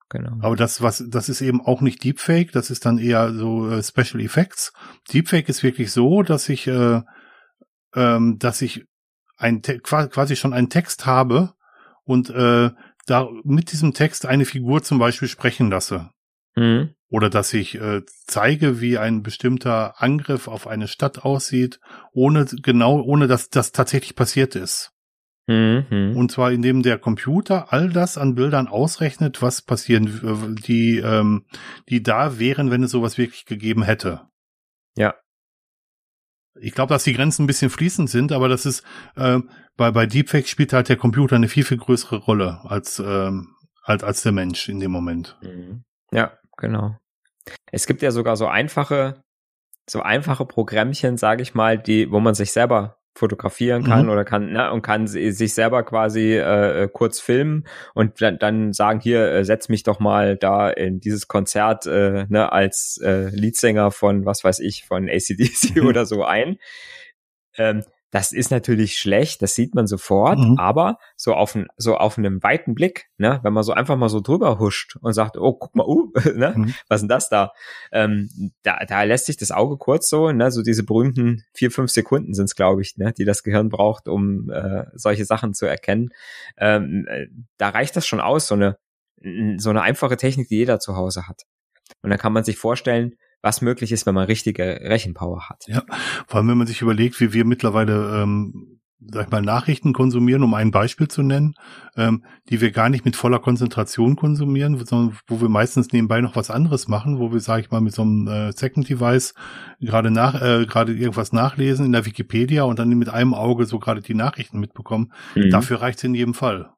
genau. 0.10 0.38
Aber 0.42 0.56
das, 0.56 0.82
was, 0.82 1.04
das 1.08 1.30
ist 1.30 1.42
eben 1.42 1.62
auch 1.62 1.82
nicht 1.82 2.04
Deepfake, 2.04 2.52
das 2.52 2.70
ist 2.70 2.86
dann 2.86 2.98
eher 2.98 3.34
so 3.34 3.70
äh, 3.70 3.84
Special 3.84 4.22
Effects. 4.22 4.74
Deepfake 5.14 5.50
ist 5.50 5.64
wirklich 5.64 5.92
so, 5.92 6.24
dass 6.24 6.50
ich, 6.50 6.68
äh, 6.68 7.02
ähm, 7.96 8.38
dass 8.40 8.62
ich 8.62 8.86
ein 9.38 9.62
quasi 9.62 10.36
schon 10.36 10.54
einen 10.54 10.70
Text 10.70 11.06
habe 11.06 11.54
und 12.04 12.30
äh, 12.30 12.72
da 13.06 13.30
mit 13.44 13.72
diesem 13.72 13.94
Text 13.94 14.26
eine 14.26 14.46
Figur 14.46 14.84
zum 14.84 15.00
Beispiel 15.00 15.28
sprechen 15.28 15.70
lasse. 15.70 16.10
Mhm. 16.56 16.94
Oder 17.10 17.30
dass 17.30 17.54
ich 17.54 17.76
äh, 17.76 18.02
zeige, 18.28 18.82
wie 18.82 18.98
ein 18.98 19.24
bestimmter 19.24 20.02
Angriff 20.02 20.48
auf 20.48 20.68
eine 20.68 20.88
Stadt 20.88 21.20
aussieht, 21.20 21.80
ohne 22.12 22.46
genau, 22.46 23.02
ohne 23.02 23.28
dass 23.28 23.50
das 23.50 23.72
tatsächlich 23.72 24.16
passiert 24.16 24.56
ist. 24.56 24.92
Mhm. 25.50 26.16
Und 26.16 26.32
zwar 26.32 26.52
indem 26.52 26.84
der 26.84 27.00
Computer 27.00 27.74
all 27.74 27.90
das 27.90 28.20
an 28.20 28.36
Bildern 28.36 28.68
ausrechnet, 28.68 29.42
was 29.42 29.64
passieren, 29.64 30.56
die, 30.64 31.00
ähm, 31.00 31.48
die 31.90 32.04
da 32.04 32.38
wären, 32.38 32.70
wenn 32.70 32.84
es 32.84 32.92
sowas 32.92 33.18
wirklich 33.18 33.46
gegeben 33.46 33.82
hätte. 33.82 34.28
Ja. 34.96 35.16
Ich 36.62 36.74
glaube, 36.74 36.94
dass 36.94 37.04
die 37.04 37.14
Grenzen 37.14 37.44
ein 37.44 37.48
bisschen 37.48 37.72
fließend 37.72 38.12
sind, 38.12 38.32
aber 38.32 38.48
das 38.48 38.68
ist 38.68 38.84
äh, 39.16 39.40
bei 39.76 39.90
bei 39.90 40.06
Deepfake 40.06 40.48
spielt 40.48 40.72
halt 40.72 40.90
der 40.90 40.98
Computer 40.98 41.36
eine 41.36 41.48
viel 41.48 41.64
viel 41.64 41.78
größere 41.78 42.18
Rolle 42.18 42.60
als 42.66 43.00
ähm, 43.00 43.56
als 43.82 44.04
als 44.04 44.22
der 44.22 44.34
Mensch 44.34 44.70
in 44.70 44.80
dem 44.80 44.92
Moment. 44.92 45.36
Mhm. 45.42 45.84
Ja, 46.12 46.38
genau. 46.58 46.96
Es 47.72 47.88
gibt 47.88 48.04
ja 48.04 48.12
sogar 48.12 48.36
so 48.36 48.46
einfache 48.48 49.24
so 49.90 50.02
einfache 50.02 50.46
Programmchen, 50.46 51.18
sage 51.18 51.42
ich 51.42 51.56
mal, 51.56 51.80
die 51.80 52.12
wo 52.12 52.20
man 52.20 52.36
sich 52.36 52.52
selber 52.52 52.99
fotografieren 53.16 53.84
kann 53.84 54.06
mhm. 54.06 54.12
oder 54.12 54.24
kann 54.24 54.54
ne, 54.54 54.72
und 54.72 54.82
kann 54.82 55.08
sich 55.08 55.54
selber 55.54 55.84
quasi 55.84 56.38
äh, 56.38 56.88
kurz 56.92 57.20
filmen 57.20 57.66
und 57.94 58.22
dann, 58.22 58.40
dann 58.40 58.74
sagen 58.74 59.00
hier 59.02 59.32
äh, 59.32 59.44
setz 59.44 59.68
mich 59.68 59.84
doch 59.84 60.00
mal 60.00 60.38
da 60.38 60.70
in 60.70 61.00
dieses 61.00 61.28
Konzert 61.28 61.86
äh, 61.86 62.26
ne, 62.30 62.52
als 62.52 63.00
äh, 63.04 63.30
Leadsänger 63.30 63.92
von 63.92 64.26
was 64.26 64.44
weiß 64.44 64.60
ich 64.60 64.86
von 64.86 65.10
ACDC 65.10 65.84
oder 65.84 66.06
so 66.06 66.24
ein 66.24 66.58
ähm, 67.58 67.84
das 68.12 68.32
ist 68.32 68.50
natürlich 68.50 68.98
schlecht, 68.98 69.42
das 69.42 69.54
sieht 69.54 69.76
man 69.76 69.86
sofort, 69.86 70.40
mhm. 70.40 70.58
aber 70.58 70.98
so 71.16 71.34
auf, 71.36 71.54
ein, 71.56 71.68
so 71.78 71.96
auf 71.96 72.18
einem 72.18 72.42
weiten 72.42 72.74
Blick, 72.74 73.08
ne, 73.18 73.40
wenn 73.44 73.54
man 73.54 73.64
so 73.64 73.74
einfach 73.74 73.98
mal 73.98 74.10
so 74.10 74.20
drüber 74.20 74.58
huscht 74.58 74.98
und 75.02 75.14
sagt, 75.14 75.38
oh, 75.38 75.54
guck 75.54 75.76
mal, 75.76 75.86
uh, 75.86 76.12
ne, 76.36 76.54
mhm. 76.56 76.74
was 76.88 76.98
ist 76.98 77.02
denn 77.02 77.10
das 77.10 77.30
da? 77.30 77.52
Ähm, 77.92 78.52
da? 78.64 78.80
Da 78.88 79.04
lässt 79.04 79.28
sich 79.28 79.38
das 79.38 79.52
Auge 79.52 79.78
kurz 79.78 80.10
so, 80.10 80.32
ne, 80.32 80.52
so 80.52 80.64
diese 80.64 80.84
berühmten 80.84 81.44
vier, 81.54 81.70
fünf 81.72 81.92
Sekunden 81.92 82.34
sind 82.34 82.46
es, 82.46 82.56
glaube 82.56 82.82
ich, 82.82 82.98
ne, 82.98 83.14
die 83.14 83.26
das 83.26 83.44
Gehirn 83.44 83.70
braucht, 83.70 84.08
um 84.08 84.50
äh, 84.50 84.86
solche 84.94 85.26
Sachen 85.26 85.54
zu 85.54 85.68
erkennen. 85.68 86.10
Ähm, 86.58 87.06
äh, 87.08 87.28
da 87.58 87.70
reicht 87.70 87.96
das 87.96 88.08
schon 88.08 88.22
aus, 88.22 88.48
so 88.48 88.56
eine, 88.56 88.78
so 89.58 89.70
eine 89.70 89.82
einfache 89.82 90.18
Technik, 90.18 90.48
die 90.48 90.58
jeder 90.58 90.80
zu 90.80 90.96
Hause 90.96 91.28
hat. 91.28 91.44
Und 92.02 92.10
dann 92.10 92.20
kann 92.20 92.34
man 92.34 92.44
sich 92.44 92.58
vorstellen, 92.58 93.16
was 93.42 93.62
möglich 93.62 93.92
ist, 93.92 94.06
wenn 94.06 94.16
man 94.16 94.26
richtige 94.26 94.64
Rechenpower 94.64 95.50
hat. 95.50 95.64
Ja, 95.68 95.84
vor 96.28 96.38
allem 96.38 96.50
wenn 96.50 96.58
man 96.58 96.68
sich 96.68 96.82
überlegt, 96.82 97.20
wie 97.20 97.34
wir 97.34 97.46
mittlerweile 97.46 98.22
ähm, 98.22 98.80
sag 99.02 99.26
ich 99.26 99.32
mal, 99.32 99.42
Nachrichten 99.42 99.94
konsumieren, 99.94 100.44
um 100.44 100.54
ein 100.54 100.72
Beispiel 100.72 101.08
zu 101.08 101.22
nennen, 101.24 101.54
ähm, 101.96 102.24
die 102.50 102.60
wir 102.60 102.72
gar 102.72 102.90
nicht 102.90 103.06
mit 103.06 103.16
voller 103.16 103.40
Konzentration 103.40 104.16
konsumieren, 104.16 104.78
sondern 104.86 105.18
wo 105.28 105.42
wir 105.42 105.50
meistens 105.50 105.92
nebenbei 105.94 106.22
noch 106.22 106.36
was 106.36 106.52
anderes 106.52 106.88
machen, 106.88 107.20
wo 107.20 107.32
wir, 107.32 107.40
sag 107.40 107.62
ich 107.62 107.72
mal, 107.72 107.82
mit 107.82 107.94
so 107.94 108.02
einem 108.02 108.28
äh, 108.28 108.52
Second 108.52 108.90
Device 108.90 109.34
gerade 109.80 110.12
nach, 110.12 110.42
äh, 110.42 110.66
gerade 110.66 110.94
irgendwas 110.94 111.32
nachlesen 111.32 111.86
in 111.86 111.92
der 111.94 112.06
Wikipedia 112.06 112.64
und 112.64 112.80
dann 112.80 112.90
mit 112.90 113.10
einem 113.10 113.34
Auge 113.34 113.66
so 113.66 113.80
gerade 113.80 114.02
die 114.02 114.16
Nachrichten 114.16 114.60
mitbekommen. 114.60 115.14
Mhm. 115.36 115.50
Dafür 115.50 115.82
reicht 115.82 116.00
es 116.00 116.04
in 116.04 116.16
jedem 116.16 116.34
Fall. 116.34 116.74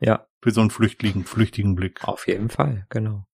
Ja. 0.00 0.26
Für 0.42 0.52
so 0.52 0.60
einen 0.60 0.70
flüchtigen, 0.70 1.24
flüchtigen 1.24 1.74
Blick. 1.74 2.04
Auf 2.04 2.28
jeden 2.28 2.48
Fall, 2.48 2.86
genau. 2.90 3.26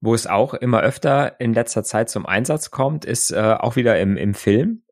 Wo 0.00 0.14
es 0.14 0.26
auch 0.26 0.54
immer 0.54 0.82
öfter 0.82 1.40
in 1.40 1.54
letzter 1.54 1.82
Zeit 1.82 2.10
zum 2.10 2.26
Einsatz 2.26 2.70
kommt, 2.70 3.04
ist 3.04 3.30
äh, 3.30 3.56
auch 3.58 3.76
wieder 3.76 3.98
im, 3.98 4.16
im 4.16 4.34
Film, 4.34 4.82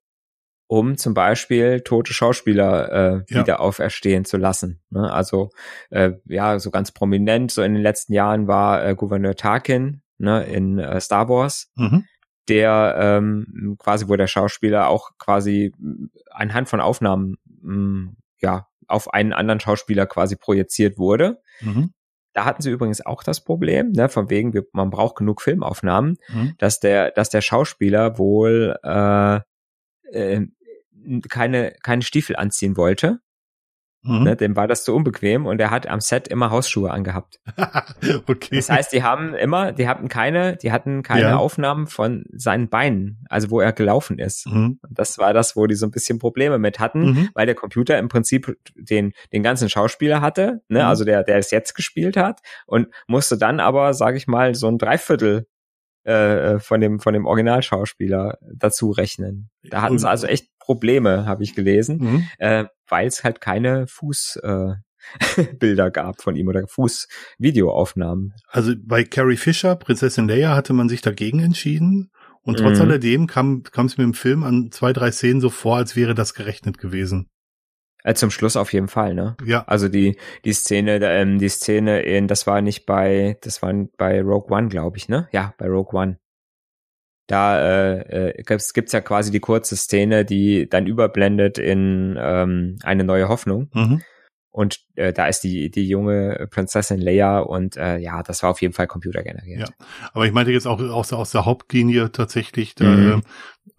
um 0.66 0.96
zum 0.96 1.14
Beispiel 1.14 1.82
tote 1.82 2.14
Schauspieler 2.14 2.92
äh, 2.92 3.23
ja. 3.28 3.40
wieder 3.40 3.61
auferstehen 3.61 4.25
zu 4.25 4.37
lassen. 4.37 4.82
Ne? 4.90 5.12
Also 5.12 5.50
äh, 5.90 6.12
ja, 6.25 6.58
so 6.58 6.70
ganz 6.70 6.90
prominent, 6.92 7.50
so 7.50 7.62
in 7.62 7.75
den 7.75 7.82
letzten 7.82 8.14
Jahren 8.14 8.49
war 8.49 8.84
äh, 8.84 8.94
Gouverneur 8.94 9.34
Tarkin 9.34 10.02
ne, 10.18 10.44
in 10.44 10.78
äh, 10.78 11.00
Star 11.00 11.28
Wars. 11.28 11.70
Mhm 11.76 12.04
der 12.49 12.96
ähm, 12.99 13.76
quasi, 13.78 14.08
wo 14.08 14.16
der 14.16 14.26
Schauspieler 14.26 14.88
auch 14.88 15.12
quasi 15.18 15.73
anhand 16.30 16.68
von 16.68 16.80
Aufnahmen 16.80 17.37
mh, 17.62 18.12
ja 18.40 18.66
auf 18.87 19.12
einen 19.12 19.32
anderen 19.32 19.61
Schauspieler 19.61 20.06
quasi 20.06 20.37
projiziert 20.37 20.99
wurde. 20.99 21.40
Mhm. 21.61 21.92
Da 22.35 22.45
hatten 22.45 22.62
sie 22.62 22.71
übrigens 22.71 23.05
auch 23.05 23.23
das 23.23 23.43
Problem, 23.43 23.93
ne, 23.93 24.09
von 24.09 24.29
wegen, 24.29 24.53
wir, 24.53 24.64
man 24.73 24.91
braucht 24.91 25.17
genug 25.17 25.41
Filmaufnahmen, 25.41 26.19
mhm. 26.29 26.55
dass 26.59 26.81
der, 26.81 27.11
dass 27.12 27.31
der 27.31 27.41
Schauspieler 27.41 28.19
wohl 28.19 28.76
äh, 28.83 29.41
äh, 30.12 30.47
keine, 31.29 31.75
keine 31.83 32.03
Stiefel 32.03 32.37
anziehen 32.37 32.76
wollte 32.76 33.21
Mhm. 34.06 34.23
Ne, 34.23 34.37
dem 34.37 34.54
war 34.54 34.68
das 34.68 34.84
zu 34.84 34.94
unbequem 34.94 35.46
und 35.46 35.58
er 35.61 35.70
hat 35.70 35.87
am 35.87 36.00
Set 36.00 36.28
immer 36.28 36.50
Hausschuhe 36.50 36.90
angehabt. 36.90 37.40
okay. 38.26 38.56
Das 38.56 38.68
heißt, 38.68 38.92
die 38.92 39.02
haben 39.02 39.34
immer, 39.34 39.73
die 39.73 39.88
hatten 39.88 40.08
keine, 40.08 40.56
die 40.56 40.73
hatten 40.73 41.02
keine 41.02 41.28
ja. 41.28 41.37
Aufnahmen 41.37 41.87
von 41.87 42.25
seinen 42.32 42.68
Beinen, 42.68 43.25
also 43.30 43.50
wo 43.50 43.61
er 43.61 43.73
gelaufen 43.73 44.18
ist. 44.18 44.46
Mhm. 44.46 44.78
Das 44.90 45.16
war 45.16 45.32
das, 45.32 45.56
wo 45.56 45.66
die 45.66 45.75
so 45.75 45.87
ein 45.87 45.90
bisschen 45.90 46.18
Probleme 46.18 46.58
mit 46.58 46.80
hatten, 46.80 47.12
mhm. 47.12 47.28
weil 47.32 47.46
der 47.46 47.54
Computer 47.54 47.99
im 47.99 48.08
Prinzip 48.08 48.54
den, 48.75 49.14
den 49.32 49.42
ganzen 49.42 49.70
Schauspieler 49.70 50.20
hatte, 50.20 50.61
ne, 50.68 50.80
mhm. 50.80 50.87
also 50.87 51.04
der, 51.04 51.23
der 51.23 51.38
es 51.38 51.50
jetzt 51.50 51.75
gespielt 51.75 52.18
hat 52.18 52.40
und 52.66 52.88
musste 53.06 53.38
dann 53.38 53.58
aber, 53.58 53.94
sage 53.94 54.18
ich 54.18 54.26
mal, 54.26 54.54
so 54.54 54.68
ein 54.68 54.76
Dreiviertel 54.76 55.46
äh, 56.04 56.58
von 56.58 56.80
dem 56.80 57.00
von 57.00 57.14
dem 57.14 57.26
Originalschauspieler 57.26 58.38
dazu 58.54 58.90
rechnen. 58.90 59.50
Da 59.62 59.82
hatten 59.82 59.99
sie 59.99 60.08
also 60.08 60.26
echt 60.26 60.49
Probleme, 60.58 61.26
habe 61.26 61.42
ich 61.42 61.54
gelesen, 61.54 61.99
mhm. 61.99 62.28
äh, 62.38 62.64
weil 62.88 63.06
es 63.06 63.25
halt 63.25 63.40
keine 63.40 63.87
Fuß 63.87 64.40
äh, 64.42 64.75
Bilder 65.58 65.90
gab 65.90 66.23
von 66.23 66.37
ihm 66.37 66.49
oder 66.49 66.66
Fußvideoaufnahmen. 66.66 68.34
Also 68.49 68.73
bei 68.82 69.04
Carrie 69.04 69.37
Fisher, 69.37 69.76
Prinzessin 69.76 70.28
Leia, 70.28 70.54
hatte 70.54 70.73
man 70.73 70.88
sich 70.88 71.02
dagegen 71.02 71.40
entschieden. 71.40 72.11
Und 72.42 72.58
trotz 72.58 72.76
mhm. 72.76 72.82
alledem 72.82 73.26
kam, 73.26 73.62
kam 73.62 73.87
es 73.87 73.96
mir 73.96 74.04
im 74.04 74.12
Film 74.12 74.44
an 74.44 74.68
zwei, 74.70 74.92
drei 74.92 75.11
Szenen 75.11 75.40
so 75.40 75.49
vor, 75.49 75.76
als 75.76 75.96
wäre 75.96 76.14
das 76.14 76.34
gerechnet 76.34 76.78
gewesen. 76.78 77.28
Äh, 78.04 78.14
zum 78.14 78.30
Schluss 78.30 78.56
auf 78.56 78.73
jeden 78.73 78.88
Fall, 78.88 79.14
ne? 79.14 79.37
Ja. 79.44 79.64
Also 79.66 79.88
die 79.88 80.18
die 80.44 80.52
Szene, 80.52 81.00
ähm, 81.02 81.38
die 81.38 81.49
Szene 81.49 82.02
in, 82.02 82.28
das 82.28 82.46
war 82.46 82.61
nicht 82.61 82.84
bei, 82.84 83.38
das 83.40 83.62
war 83.62 83.73
bei 83.96 84.20
Rogue 84.20 84.54
One, 84.54 84.68
glaube 84.68 84.99
ich, 84.99 85.08
ne? 85.08 85.26
Ja, 85.32 85.54
bei 85.56 85.66
Rogue 85.66 85.99
One. 85.99 86.18
Da 87.26 87.58
äh, 87.58 88.28
äh, 88.28 88.42
gibt's, 88.42 88.75
gibt's 88.75 88.92
ja 88.92 89.00
quasi 89.00 89.30
die 89.30 89.40
kurze 89.40 89.76
Szene, 89.76 90.26
die 90.26 90.68
dann 90.68 90.87
überblendet 90.87 91.56
in 91.56 92.16
ähm, 92.20 92.76
eine 92.82 93.04
neue 93.04 93.28
Hoffnung. 93.28 93.70
Mhm. 93.73 94.02
Und 94.54 94.78
äh, 94.94 95.12
da 95.12 95.26
ist 95.26 95.40
die 95.40 95.68
die 95.68 95.88
junge 95.88 96.46
Prinzessin 96.49 97.00
Leia 97.00 97.40
und 97.40 97.76
äh, 97.76 97.99
ja, 97.99 98.23
das 98.23 98.44
war 98.44 98.50
auf 98.50 98.62
jeden 98.62 98.73
Fall 98.73 98.87
computergeneriert. 98.87 99.68
Ja, 99.68 99.87
aber 100.12 100.26
ich 100.26 100.32
meinte 100.32 100.52
jetzt 100.52 100.68
auch 100.68 100.80
aus, 100.80 101.12
aus 101.12 101.32
der 101.32 101.44
Hauptlinie 101.44 102.12
tatsächlich, 102.12 102.76
da, 102.76 102.84
mhm. 102.84 103.23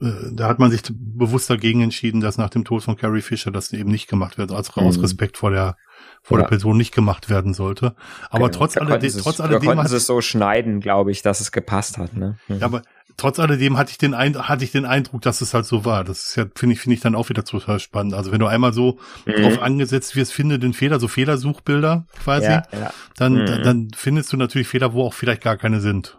äh, 0.01 0.11
da 0.33 0.49
hat 0.49 0.59
man 0.59 0.71
sich 0.71 0.81
bewusst 0.93 1.49
dagegen 1.49 1.79
entschieden, 1.79 2.19
dass 2.19 2.37
nach 2.37 2.49
dem 2.49 2.65
Tod 2.65 2.83
von 2.83 2.97
Carrie 2.97 3.21
Fisher 3.21 3.51
das 3.51 3.71
eben 3.71 3.89
nicht 3.89 4.09
gemacht 4.09 4.37
wird, 4.37 4.51
als 4.51 4.75
aus 4.75 4.97
mhm. 4.97 5.03
Respekt 5.03 5.37
vor 5.37 5.51
der 5.51 5.77
vor 6.21 6.39
ja. 6.39 6.43
der 6.43 6.49
Person 6.49 6.75
nicht 6.75 6.93
gemacht 6.93 7.29
werden 7.29 7.53
sollte. 7.53 7.95
Aber 8.29 8.49
genau. 8.49 8.57
trotz 8.57 8.75
alledem, 8.75 9.13
trotz 9.21 9.39
alledem 9.39 9.69
konnten 9.69 9.87
sie 9.87 9.95
es 9.95 10.05
so 10.05 10.19
schneiden, 10.19 10.81
glaube 10.81 11.11
ich, 11.11 11.21
dass 11.21 11.39
es 11.39 11.53
gepasst 11.53 11.97
hat. 11.97 12.17
Ne? 12.17 12.37
Mhm. 12.49 12.59
Ja, 12.59 12.65
aber 12.65 12.81
trotz 13.17 13.39
alledem 13.39 13.77
hatte 13.77 13.91
ich 13.91 13.97
den 13.97 14.13
Ein 14.13 14.47
hatte 14.47 14.63
ich 14.63 14.71
den 14.71 14.85
Eindruck, 14.85 15.21
dass 15.21 15.41
es 15.41 15.53
halt 15.53 15.65
so 15.65 15.85
war. 15.85 16.03
Das 16.03 16.29
ist 16.29 16.35
ja 16.35 16.45
finde 16.55 16.73
ich 16.73 16.81
finde 16.81 16.95
ich 16.95 17.01
dann 17.01 17.15
auch 17.15 17.29
wieder 17.29 17.43
total 17.43 17.79
spannend. 17.79 18.13
Also 18.13 18.31
wenn 18.31 18.39
du 18.39 18.47
einmal 18.47 18.73
so 18.73 18.99
mhm. 19.25 19.33
drauf 19.33 19.61
angesetzt 19.61 20.15
wirst, 20.15 20.33
finde 20.33 20.59
den 20.59 20.73
Fehler, 20.73 20.99
so 20.99 21.07
Fehlersuchbilder 21.07 22.05
quasi, 22.23 22.47
ja, 22.47 22.63
ja. 22.71 22.93
Dann, 23.17 23.33
mhm. 23.33 23.45
dann 23.45 23.63
dann 23.63 23.87
findest 23.95 24.31
du 24.33 24.37
natürlich 24.37 24.67
Fehler, 24.67 24.93
wo 24.93 25.03
auch 25.03 25.13
vielleicht 25.13 25.41
gar 25.41 25.57
keine 25.57 25.79
sind. 25.79 26.17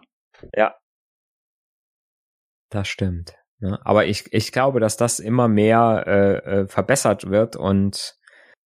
Ja, 0.55 0.75
das 2.69 2.87
stimmt. 2.87 3.35
Ja, 3.59 3.69
ne? 3.69 3.79
aber 3.83 4.05
ich, 4.05 4.31
ich 4.33 4.51
glaube, 4.51 4.79
dass 4.79 4.97
das 4.97 5.19
immer 5.19 5.47
mehr 5.47 6.03
äh, 6.05 6.37
äh, 6.37 6.67
verbessert 6.67 7.29
wird 7.29 7.55
und 7.55 8.15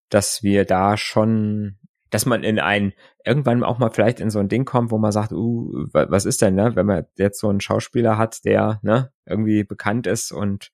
dass 0.09 0.43
wir 0.43 0.65
da 0.65 0.97
schon, 0.97 1.77
dass 2.11 2.25
man 2.25 2.43
in 2.43 2.59
ein, 2.59 2.93
irgendwann 3.25 3.63
auch 3.63 3.79
mal 3.79 3.89
vielleicht 3.89 4.19
in 4.19 4.29
so 4.29 4.39
ein 4.39 4.49
Ding 4.49 4.65
kommt, 4.65 4.91
wo 4.91 4.99
man 4.99 5.11
sagt, 5.11 5.31
uh, 5.31 5.87
was 5.93 6.25
ist 6.25 6.41
denn, 6.41 6.55
ne, 6.55 6.75
wenn 6.75 6.85
man 6.85 7.05
jetzt 7.15 7.39
so 7.39 7.49
einen 7.49 7.61
Schauspieler 7.61 8.17
hat, 8.17 8.45
der, 8.45 8.79
ne, 8.83 9.11
irgendwie 9.25 9.63
bekannt 9.63 10.05
ist 10.05 10.31
und 10.31 10.71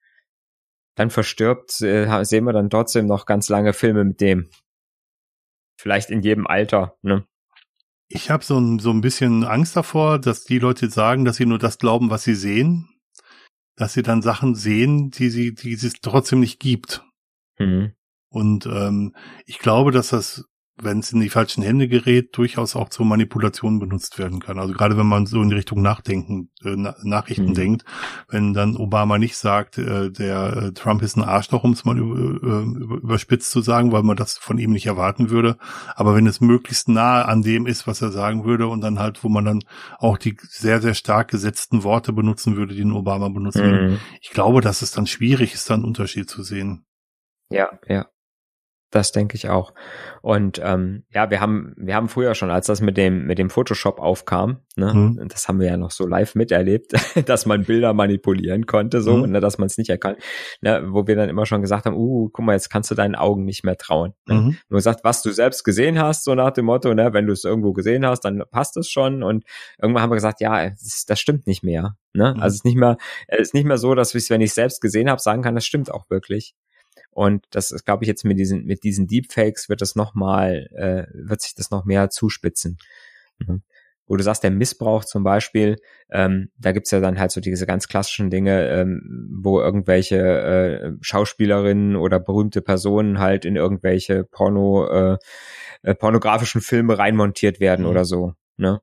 dann 0.96 1.12
verstirbt, 1.12 1.80
äh, 1.82 2.24
sehen 2.26 2.44
wir 2.44 2.54
dann 2.54 2.72
trotzdem 2.72 3.06
noch 3.06 3.26
ganz 3.26 3.50
lange 3.50 3.74
Filme 3.74 4.04
mit 4.04 4.20
dem. 4.20 4.50
Vielleicht 5.80 6.10
in 6.10 6.22
jedem 6.22 6.48
Alter, 6.48 6.98
ne? 7.04 7.26
Ich 8.10 8.32
habe 8.32 8.44
so 8.44 8.58
ein, 8.58 8.80
so 8.80 8.90
ein 8.90 9.02
bisschen 9.02 9.44
Angst 9.44 9.76
davor, 9.76 10.18
dass 10.18 10.44
die 10.44 10.60
Leute 10.60 10.90
sagen, 10.90 11.24
dass 11.24 11.36
sie 11.36 11.46
nur 11.46 11.60
das 11.60 11.78
glauben, 11.78 12.10
was 12.10 12.24
sie 12.24 12.36
sehen, 12.36 12.90
dass 13.76 13.94
sie 13.94 14.02
dann 14.02 14.22
Sachen 14.22 14.56
sehen, 14.56 15.12
die 15.12 15.30
sie, 15.30 15.54
die 15.54 15.74
es 15.74 15.94
trotzdem 16.02 16.40
nicht 16.40 16.60
gibt. 16.60 17.04
Mhm. 17.60 17.94
Und 18.30 18.66
ähm, 18.66 19.16
ich 19.46 19.60
glaube, 19.60 19.92
dass 19.92 20.10
das, 20.10 20.46
wenn 20.80 21.00
es 21.00 21.12
in 21.12 21.22
die 21.22 21.30
falschen 21.30 21.64
Hände 21.64 21.88
gerät, 21.88 22.38
durchaus 22.38 22.76
auch 22.76 22.90
zur 22.90 23.06
Manipulation 23.06 23.80
benutzt 23.80 24.20
werden 24.20 24.40
kann. 24.40 24.60
Also 24.60 24.74
gerade 24.74 24.98
wenn 24.98 25.08
man 25.08 25.26
so 25.26 25.42
in 25.42 25.50
die 25.50 25.56
Richtung 25.56 25.82
Nachdenken, 25.82 26.52
äh, 26.64 26.76
Nachrichten 27.04 27.48
mhm. 27.48 27.54
denkt, 27.54 27.86
wenn 28.30 28.54
dann 28.54 28.78
Obama 28.78 29.18
nicht 29.18 29.38
sagt, 29.38 29.78
äh, 29.78 30.12
der 30.12 30.58
äh, 30.58 30.72
Trump 30.74 31.02
ist 31.02 31.18
ein 31.18 31.24
Arschloch, 31.24 31.64
um 31.64 31.72
es 31.72 31.86
mal 31.86 31.98
über, 31.98 32.16
äh, 32.18 32.98
überspitzt 32.98 33.52
zu 33.52 33.62
sagen, 33.62 33.92
weil 33.92 34.04
man 34.04 34.18
das 34.18 34.38
von 34.38 34.58
ihm 34.60 34.72
nicht 34.72 34.86
erwarten 34.86 35.30
würde. 35.30 35.58
Aber 35.96 36.16
wenn 36.16 36.28
es 36.28 36.42
möglichst 36.42 36.90
nah 36.90 37.24
an 37.24 37.42
dem 37.42 37.66
ist, 37.66 37.88
was 37.88 38.02
er 38.02 38.12
sagen 38.12 38.46
würde 38.46 38.68
und 38.68 38.82
dann 38.82 39.00
halt, 39.00 39.24
wo 39.24 39.30
man 39.30 39.46
dann 39.46 39.64
auch 39.98 40.18
die 40.18 40.38
sehr, 40.42 40.82
sehr 40.82 40.94
stark 40.94 41.30
gesetzten 41.30 41.84
Worte 41.84 42.14
benutzen 42.14 42.56
würde, 42.56 42.76
die 42.76 42.84
ein 42.84 42.92
Obama 42.92 43.30
benutzen 43.30 43.66
mhm. 43.66 43.72
würde, 43.72 44.00
ich 44.22 44.30
glaube, 44.30 44.62
dass 44.62 44.82
es 44.82 44.92
dann 44.92 45.08
schwierig 45.08 45.54
ist, 45.54 45.70
dann 45.70 45.78
einen 45.78 45.86
Unterschied 45.86 46.30
zu 46.30 46.44
sehen. 46.44 46.86
Ja, 47.50 47.80
ja. 47.88 48.08
Das 48.90 49.12
denke 49.12 49.36
ich 49.36 49.50
auch. 49.50 49.74
Und 50.22 50.62
ähm, 50.64 51.04
ja, 51.14 51.30
wir 51.30 51.42
haben, 51.42 51.74
wir 51.78 51.94
haben 51.96 52.08
früher 52.08 52.36
schon, 52.36 52.50
als 52.50 52.68
das 52.68 52.80
mit 52.80 52.96
dem 52.96 53.26
mit 53.26 53.38
dem 53.38 53.50
Photoshop 53.50 54.00
aufkam, 54.00 54.62
ne, 54.78 54.94
mhm. 54.94 55.28
das 55.28 55.48
haben 55.50 55.60
wir 55.60 55.68
ja 55.68 55.76
noch 55.76 55.92
so 55.92 56.08
live 56.08 56.36
miterlebt, 56.36 56.94
dass 57.28 57.46
man 57.46 57.66
Bilder 57.66 57.94
manipulieren 57.94 58.66
konnte, 58.66 59.02
so, 59.02 59.18
mhm. 59.18 59.32
ne, 59.32 59.40
dass 59.42 59.58
man 59.58 59.66
es 59.66 59.78
nicht 59.78 59.90
erkannt, 59.90 60.20
ne, 60.62 60.84
wo 60.88 61.06
wir 61.06 61.18
dann 61.18 61.28
immer 61.28 61.46
schon 61.46 61.62
gesagt 61.62 61.86
haben, 61.86 61.98
uh, 61.98 62.30
guck 62.30 62.46
mal, 62.46 62.54
jetzt 62.54 62.70
kannst 62.70 62.90
du 62.90 62.96
deinen 62.96 63.16
Augen 63.16 63.44
nicht 63.44 63.66
mehr 63.66 63.76
trauen. 63.76 64.14
Ne? 64.26 64.36
Mhm. 64.36 64.58
Nur 64.70 64.78
gesagt, 64.78 65.02
was 65.04 65.22
du 65.22 65.32
selbst 65.32 65.66
gesehen 65.66 66.00
hast, 66.00 66.24
so 66.24 66.34
nach 66.34 66.52
dem 66.52 66.66
Motto, 66.66 66.94
ne, 66.94 67.12
wenn 67.12 67.28
du 67.28 67.34
es 67.34 67.44
irgendwo 67.44 67.74
gesehen 67.74 68.06
hast, 68.06 68.22
dann 68.22 68.44
passt 68.52 68.78
es 68.78 68.90
schon. 68.90 69.22
Und 69.22 69.44
irgendwann 69.82 70.04
haben 70.04 70.12
wir 70.12 70.16
gesagt, 70.16 70.40
ja, 70.40 70.70
das, 70.70 71.04
das 71.06 71.20
stimmt 71.20 71.46
nicht 71.46 71.64
mehr. 71.64 71.98
Ne? 72.14 72.34
Mhm. 72.36 72.42
Also 72.42 72.54
es 72.54 72.56
ist 72.56 72.66
nicht 72.66 72.78
mehr, 72.78 72.98
es 73.28 73.40
ist 73.40 73.54
nicht 73.54 73.66
mehr 73.66 73.78
so, 73.78 73.96
dass 73.96 74.16
ich, 74.16 74.30
wenn 74.30 74.42
ich 74.42 74.54
selbst 74.54 74.82
gesehen 74.82 75.10
habe, 75.10 75.22
sagen 75.22 75.42
kann, 75.42 75.56
das 75.56 75.66
stimmt 75.66 75.92
auch 75.92 76.10
wirklich. 76.10 76.56
Und 77.18 77.48
das 77.50 77.72
ist, 77.72 77.84
glaube 77.84 78.04
ich, 78.04 78.08
jetzt 78.08 78.26
mit 78.26 78.38
diesen, 78.38 78.66
mit 78.66 78.84
diesen 78.84 79.08
Deepfakes 79.08 79.70
wird 79.70 79.82
das 79.82 79.96
nochmal, 79.96 80.68
äh, 80.76 81.08
wird 81.16 81.42
sich 81.42 81.56
das 81.56 81.72
noch 81.72 81.84
mehr 81.84 82.12
zuspitzen. 82.12 82.78
Mhm. 83.40 83.64
Wo 84.06 84.18
du 84.18 84.24
sagst, 84.24 84.44
der 84.44 84.52
Missbrauch 84.52 85.04
zum 85.04 85.24
Beispiel, 85.24 85.78
ähm, 86.12 86.52
da 86.60 86.74
gibt's 86.74 86.92
ja 86.92 87.00
dann 87.00 87.20
halt 87.20 87.32
so 87.32 87.42
diese 87.42 87.66
ganz 87.66 87.88
klassischen 87.88 88.30
Dinge, 88.30 88.70
ähm, 88.70 89.32
wo 89.42 89.60
irgendwelche 89.60 90.18
äh, 90.20 90.92
Schauspielerinnen 91.02 91.96
oder 91.96 92.20
berühmte 92.20 92.62
Personen 92.62 93.18
halt 93.18 93.46
in 93.46 93.56
irgendwelche 93.56 94.24
Porno, 94.24 94.88
äh, 94.88 95.18
äh 95.82 95.96
pornografischen 95.96 96.62
Filme 96.62 97.00
reinmontiert 97.00 97.60
werden 97.60 97.86
mhm. 97.86 97.90
oder 97.90 98.06
so. 98.06 98.34
Ne? 98.58 98.80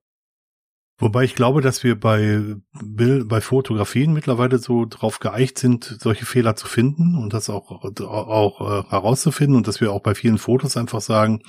Wobei 0.97 1.25
ich 1.25 1.35
glaube, 1.35 1.59
dass 1.59 1.83
wir 1.83 1.99
bei 1.99 2.55
Bild, 2.81 3.27
bei 3.27 3.41
Fotografien 3.41 4.13
mittlerweile 4.13 4.59
so 4.59 4.85
drauf 4.85 5.19
geeicht 5.19 5.59
sind, 5.59 5.97
solche 5.99 6.25
Fehler 6.25 6.55
zu 6.55 6.67
finden 6.67 7.17
und 7.17 7.33
das 7.33 7.49
auch, 7.49 7.69
auch 7.99 8.61
äh, 8.61 8.89
herauszufinden 8.89 9.57
und 9.57 9.67
dass 9.67 9.81
wir 9.81 9.91
auch 9.91 9.99
bei 9.99 10.15
vielen 10.15 10.37
Fotos 10.37 10.77
einfach 10.77 11.01
sagen, 11.01 11.41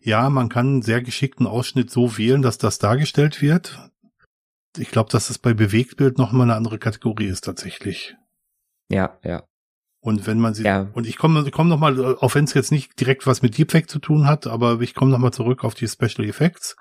ja, 0.00 0.30
man 0.30 0.48
kann 0.48 0.66
einen 0.66 0.82
sehr 0.82 1.02
geschickten 1.02 1.48
Ausschnitt 1.48 1.90
so 1.90 2.16
wählen, 2.16 2.42
dass 2.42 2.58
das 2.58 2.78
dargestellt 2.78 3.42
wird. 3.42 3.90
Ich 4.78 4.92
glaube, 4.92 5.10
dass 5.10 5.30
es 5.30 5.38
bei 5.38 5.52
Bewegtbild 5.52 6.16
nochmal 6.18 6.42
eine 6.42 6.54
andere 6.54 6.78
Kategorie 6.78 7.26
ist 7.26 7.42
tatsächlich. 7.42 8.14
Ja, 8.88 9.18
ja. 9.24 9.42
Und 10.00 10.26
wenn 10.28 10.38
man 10.38 10.54
sie, 10.54 10.64
ja. 10.64 10.90
und 10.94 11.08
ich 11.08 11.16
komme 11.16 11.48
komm 11.50 11.68
noch 11.68 11.78
mal, 11.78 12.16
auch 12.16 12.34
wenn 12.36 12.44
es 12.44 12.54
jetzt 12.54 12.72
nicht 12.72 12.98
direkt 13.00 13.26
was 13.26 13.42
mit 13.42 13.58
Deepfake 13.58 13.90
zu 13.90 13.98
tun 13.98 14.26
hat, 14.26 14.46
aber 14.46 14.80
ich 14.80 14.94
komme 14.94 15.10
noch 15.10 15.18
mal 15.18 15.32
zurück 15.32 15.64
auf 15.64 15.74
die 15.74 15.88
Special 15.88 16.26
Effects 16.28 16.76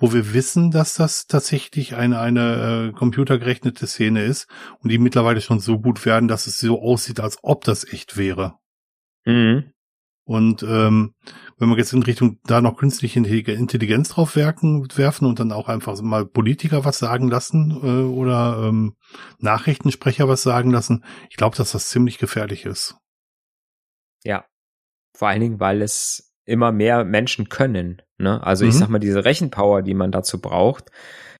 wo 0.00 0.12
wir 0.12 0.32
wissen, 0.32 0.70
dass 0.70 0.94
das 0.94 1.26
tatsächlich 1.26 1.94
eine, 1.94 2.18
eine 2.18 2.88
äh, 2.88 2.92
computergerechnete 2.92 3.86
Szene 3.86 4.24
ist 4.24 4.48
und 4.80 4.90
die 4.90 4.98
mittlerweile 4.98 5.40
schon 5.40 5.60
so 5.60 5.78
gut 5.78 6.04
werden, 6.06 6.26
dass 6.26 6.46
es 6.46 6.58
so 6.58 6.82
aussieht, 6.82 7.20
als 7.20 7.38
ob 7.42 7.64
das 7.64 7.84
echt 7.92 8.16
wäre. 8.16 8.54
Mhm. 9.26 9.72
Und 10.24 10.62
ähm, 10.62 11.14
wenn 11.58 11.68
wir 11.68 11.76
jetzt 11.76 11.92
in 11.92 12.02
Richtung 12.02 12.38
da 12.44 12.60
noch 12.60 12.76
künstliche 12.76 13.18
Intelligenz 13.18 14.10
drauf 14.10 14.36
werken, 14.36 14.86
werfen 14.94 15.26
und 15.26 15.40
dann 15.40 15.50
auch 15.52 15.68
einfach 15.68 16.00
mal 16.00 16.24
Politiker 16.24 16.84
was 16.84 16.98
sagen 16.98 17.28
lassen 17.28 17.72
äh, 17.82 18.04
oder 18.08 18.62
ähm, 18.64 18.94
Nachrichtensprecher 19.38 20.28
was 20.28 20.42
sagen 20.42 20.70
lassen, 20.70 21.04
ich 21.30 21.36
glaube, 21.36 21.56
dass 21.56 21.72
das 21.72 21.88
ziemlich 21.88 22.18
gefährlich 22.18 22.64
ist. 22.64 22.96
Ja, 24.22 24.44
vor 25.14 25.28
allen 25.28 25.40
Dingen, 25.40 25.60
weil 25.60 25.82
es 25.82 26.29
immer 26.50 26.72
mehr 26.72 27.04
Menschen 27.04 27.48
können. 27.48 28.02
Ne? 28.18 28.42
Also 28.44 28.64
mhm. 28.64 28.70
ich 28.70 28.76
sag 28.76 28.88
mal, 28.88 28.98
diese 28.98 29.24
Rechenpower, 29.24 29.82
die 29.82 29.94
man 29.94 30.12
dazu 30.12 30.40
braucht, 30.40 30.90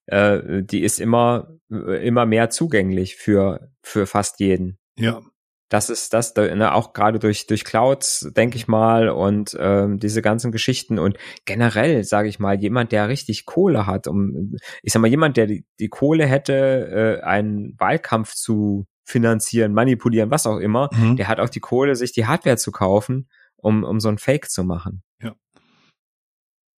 äh, 0.07 0.63
die 0.63 0.81
ist 0.81 0.99
immer, 0.99 1.57
äh, 1.71 2.05
immer 2.05 2.25
mehr 2.25 2.49
zugänglich 2.49 3.17
für, 3.17 3.71
für 3.83 4.07
fast 4.07 4.39
jeden. 4.39 4.79
Ja. 4.97 5.21
Das 5.69 5.89
ist 5.89 6.13
das, 6.13 6.35
ne, 6.35 6.73
auch 6.73 6.91
gerade 6.91 7.17
durch, 7.17 7.47
durch 7.47 7.63
Clouds, 7.63 8.29
denke 8.35 8.57
ich 8.57 8.67
mal, 8.67 9.07
und 9.07 9.55
ähm, 9.57 9.99
diese 9.99 10.21
ganzen 10.21 10.51
Geschichten 10.51 10.99
und 10.99 11.17
generell, 11.45 12.03
sage 12.03 12.27
ich 12.27 12.39
mal, 12.39 12.59
jemand, 12.59 12.91
der 12.91 13.07
richtig 13.07 13.45
Kohle 13.45 13.85
hat, 13.87 14.07
um, 14.07 14.57
ich 14.83 14.91
sag 14.91 15.01
mal, 15.01 15.07
jemand, 15.07 15.37
der 15.37 15.47
die, 15.47 15.65
die 15.79 15.87
Kohle 15.87 16.25
hätte, 16.25 17.21
äh, 17.21 17.23
einen 17.23 17.75
Wahlkampf 17.79 18.33
zu 18.33 18.85
finanzieren, 19.05 19.73
manipulieren, 19.73 20.29
was 20.29 20.45
auch 20.45 20.57
immer, 20.57 20.89
mhm. 20.91 21.15
der 21.15 21.29
hat 21.29 21.39
auch 21.39 21.49
die 21.49 21.61
Kohle, 21.61 21.95
sich 21.95 22.11
die 22.11 22.25
Hardware 22.25 22.57
zu 22.57 22.73
kaufen 22.73 23.29
um, 23.61 23.83
um 23.83 23.99
so 23.99 24.09
ein 24.09 24.17
Fake 24.17 24.49
zu 24.49 24.63
machen. 24.63 25.03
Ja. 25.21 25.35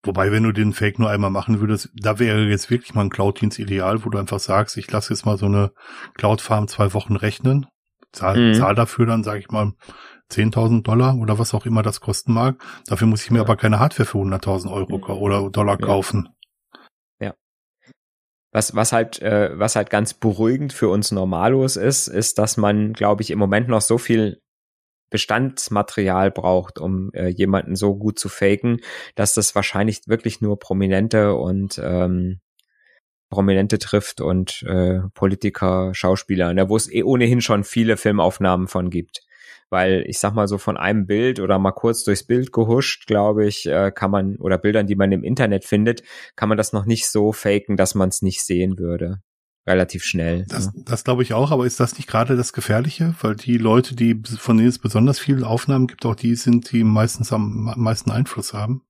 Wobei, 0.06 0.32
wenn 0.32 0.44
du 0.44 0.52
den 0.52 0.74
Fake 0.74 1.00
nur 1.00 1.10
einmal 1.10 1.30
machen 1.30 1.62
würdest, 1.62 1.90
da 1.96 2.20
wäre 2.20 2.44
jetzt 2.46 2.70
wirklich 2.70 2.94
mal 2.94 3.02
ein 3.02 3.10
Cloud-Dienst 3.10 3.58
ideal, 3.60 4.04
wo 4.04 4.10
du 4.10 4.18
einfach 4.18 4.40
sagst, 4.40 4.78
ich 4.78 4.92
lasse 4.92 5.14
jetzt 5.14 5.26
mal 5.26 5.38
so 5.38 5.46
eine 5.46 5.72
Cloud-Farm 6.16 6.68
zwei 6.68 6.94
Wochen 6.94 7.16
rechnen, 7.16 7.68
zahl, 8.12 8.38
mhm. 8.38 8.54
zahl 8.54 8.76
dafür 8.76 9.06
dann, 9.06 9.24
sage 9.24 9.40
ich 9.40 9.50
mal, 9.50 9.74
10.000 10.32 10.84
Dollar 10.84 11.18
oder 11.18 11.40
was 11.40 11.54
auch 11.54 11.66
immer 11.66 11.84
das 11.84 12.02
kosten 12.02 12.34
mag. 12.34 12.62
Dafür 12.88 13.08
muss 13.08 13.24
ich 13.24 13.32
mir 13.32 13.38
ja. 13.38 13.44
aber 13.44 13.56
keine 13.56 13.80
Hardware 13.80 14.06
für 14.06 14.18
100.000 14.18 14.72
Euro 14.72 14.98
mhm. 14.98 15.04
oder 15.22 15.50
Dollar 15.50 15.80
ja. 15.80 15.86
kaufen. 15.86 16.30
Ja. 17.20 17.34
Was, 18.52 18.76
was 18.76 18.92
halt, 18.92 19.22
äh, 19.22 19.52
was 19.58 19.76
halt 19.76 19.90
ganz 19.90 20.14
beruhigend 20.14 20.74
für 20.74 20.90
uns 20.90 21.12
Normalos 21.12 21.76
ist, 21.76 22.08
ist, 22.08 22.40
dass 22.40 22.58
man, 22.58 22.94
glaube 22.94 23.22
ich, 23.22 23.32
im 23.32 23.40
Moment 23.40 23.68
noch 23.70 23.82
so 23.82 23.98
viel 23.98 24.42
Bestandsmaterial 25.14 26.32
braucht, 26.32 26.80
um 26.80 27.12
äh, 27.14 27.28
jemanden 27.28 27.76
so 27.76 27.96
gut 27.96 28.18
zu 28.18 28.30
faken, 28.30 28.80
dass 29.14 29.36
das 29.36 29.54
wahrscheinlich 29.54 30.08
wirklich 30.08 30.42
nur 30.42 30.58
Prominente 30.58 31.36
und 31.36 31.80
ähm, 31.82 32.40
Prominente 33.30 33.78
trifft 33.78 34.22
und 34.22 34.64
äh, 34.64 35.02
Politiker, 35.14 35.94
Schauspieler, 35.94 36.52
ne, 36.56 36.68
wo 36.68 36.76
es 36.76 36.92
eh 36.92 37.04
ohnehin 37.04 37.42
schon 37.42 37.64
viele 37.64 37.96
Filmaufnahmen 37.96 38.68
von 38.68 38.90
gibt. 38.90 39.22
Weil 39.70 40.04
ich 40.08 40.18
sag 40.18 40.34
mal 40.34 40.48
so 40.48 40.58
von 40.58 40.78
einem 40.78 41.06
Bild 41.06 41.40
oder 41.40 41.60
mal 41.60 41.74
kurz 41.74 42.04
durchs 42.04 42.26
Bild 42.26 42.52
gehuscht, 42.52 43.06
glaube 43.06 43.46
ich, 43.46 43.68
äh, 43.68 43.92
kann 43.92 44.10
man, 44.10 44.38
oder 44.38 44.58
Bildern, 44.58 44.88
die 44.88 44.96
man 44.96 45.12
im 45.12 45.24
Internet 45.24 45.64
findet, 45.64 46.02
kann 46.36 46.50
man 46.50 46.58
das 46.58 46.74
noch 46.74 46.86
nicht 46.86 47.08
so 47.08 47.34
faken, 47.34 47.78
dass 47.78 47.94
man 47.94 48.10
es 48.10 48.24
nicht 48.24 48.42
sehen 48.44 48.80
würde. 48.80 49.22
Relativ 49.66 50.04
schnell. 50.04 50.46
Das, 50.50 50.74
ne? 50.74 50.84
das 50.86 51.04
glaube 51.04 51.24
ich 51.24 51.34
auch, 51.34 51.52
aber 51.52 51.66
ist 51.66 51.80
das 51.80 51.98
nicht 51.98 52.08
gerade 52.08 52.36
das 52.36 52.54
Gefährliche? 52.54 53.16
Weil 53.22 53.36
die 53.36 53.58
Leute, 53.58 53.96
die 53.96 54.22
von 54.38 54.58
denen 54.58 54.70
es 54.70 54.80
besonders 54.80 55.20
viele 55.20 55.48
Aufnahmen 55.48 55.88
gibt, 55.88 56.06
auch 56.06 56.16
die 56.16 56.36
sind, 56.36 56.72
die 56.72 56.84
meistens 56.84 57.32
am 57.32 57.74
meisten 57.78 58.12
Einfluss 58.12 58.54
haben. 58.54 58.84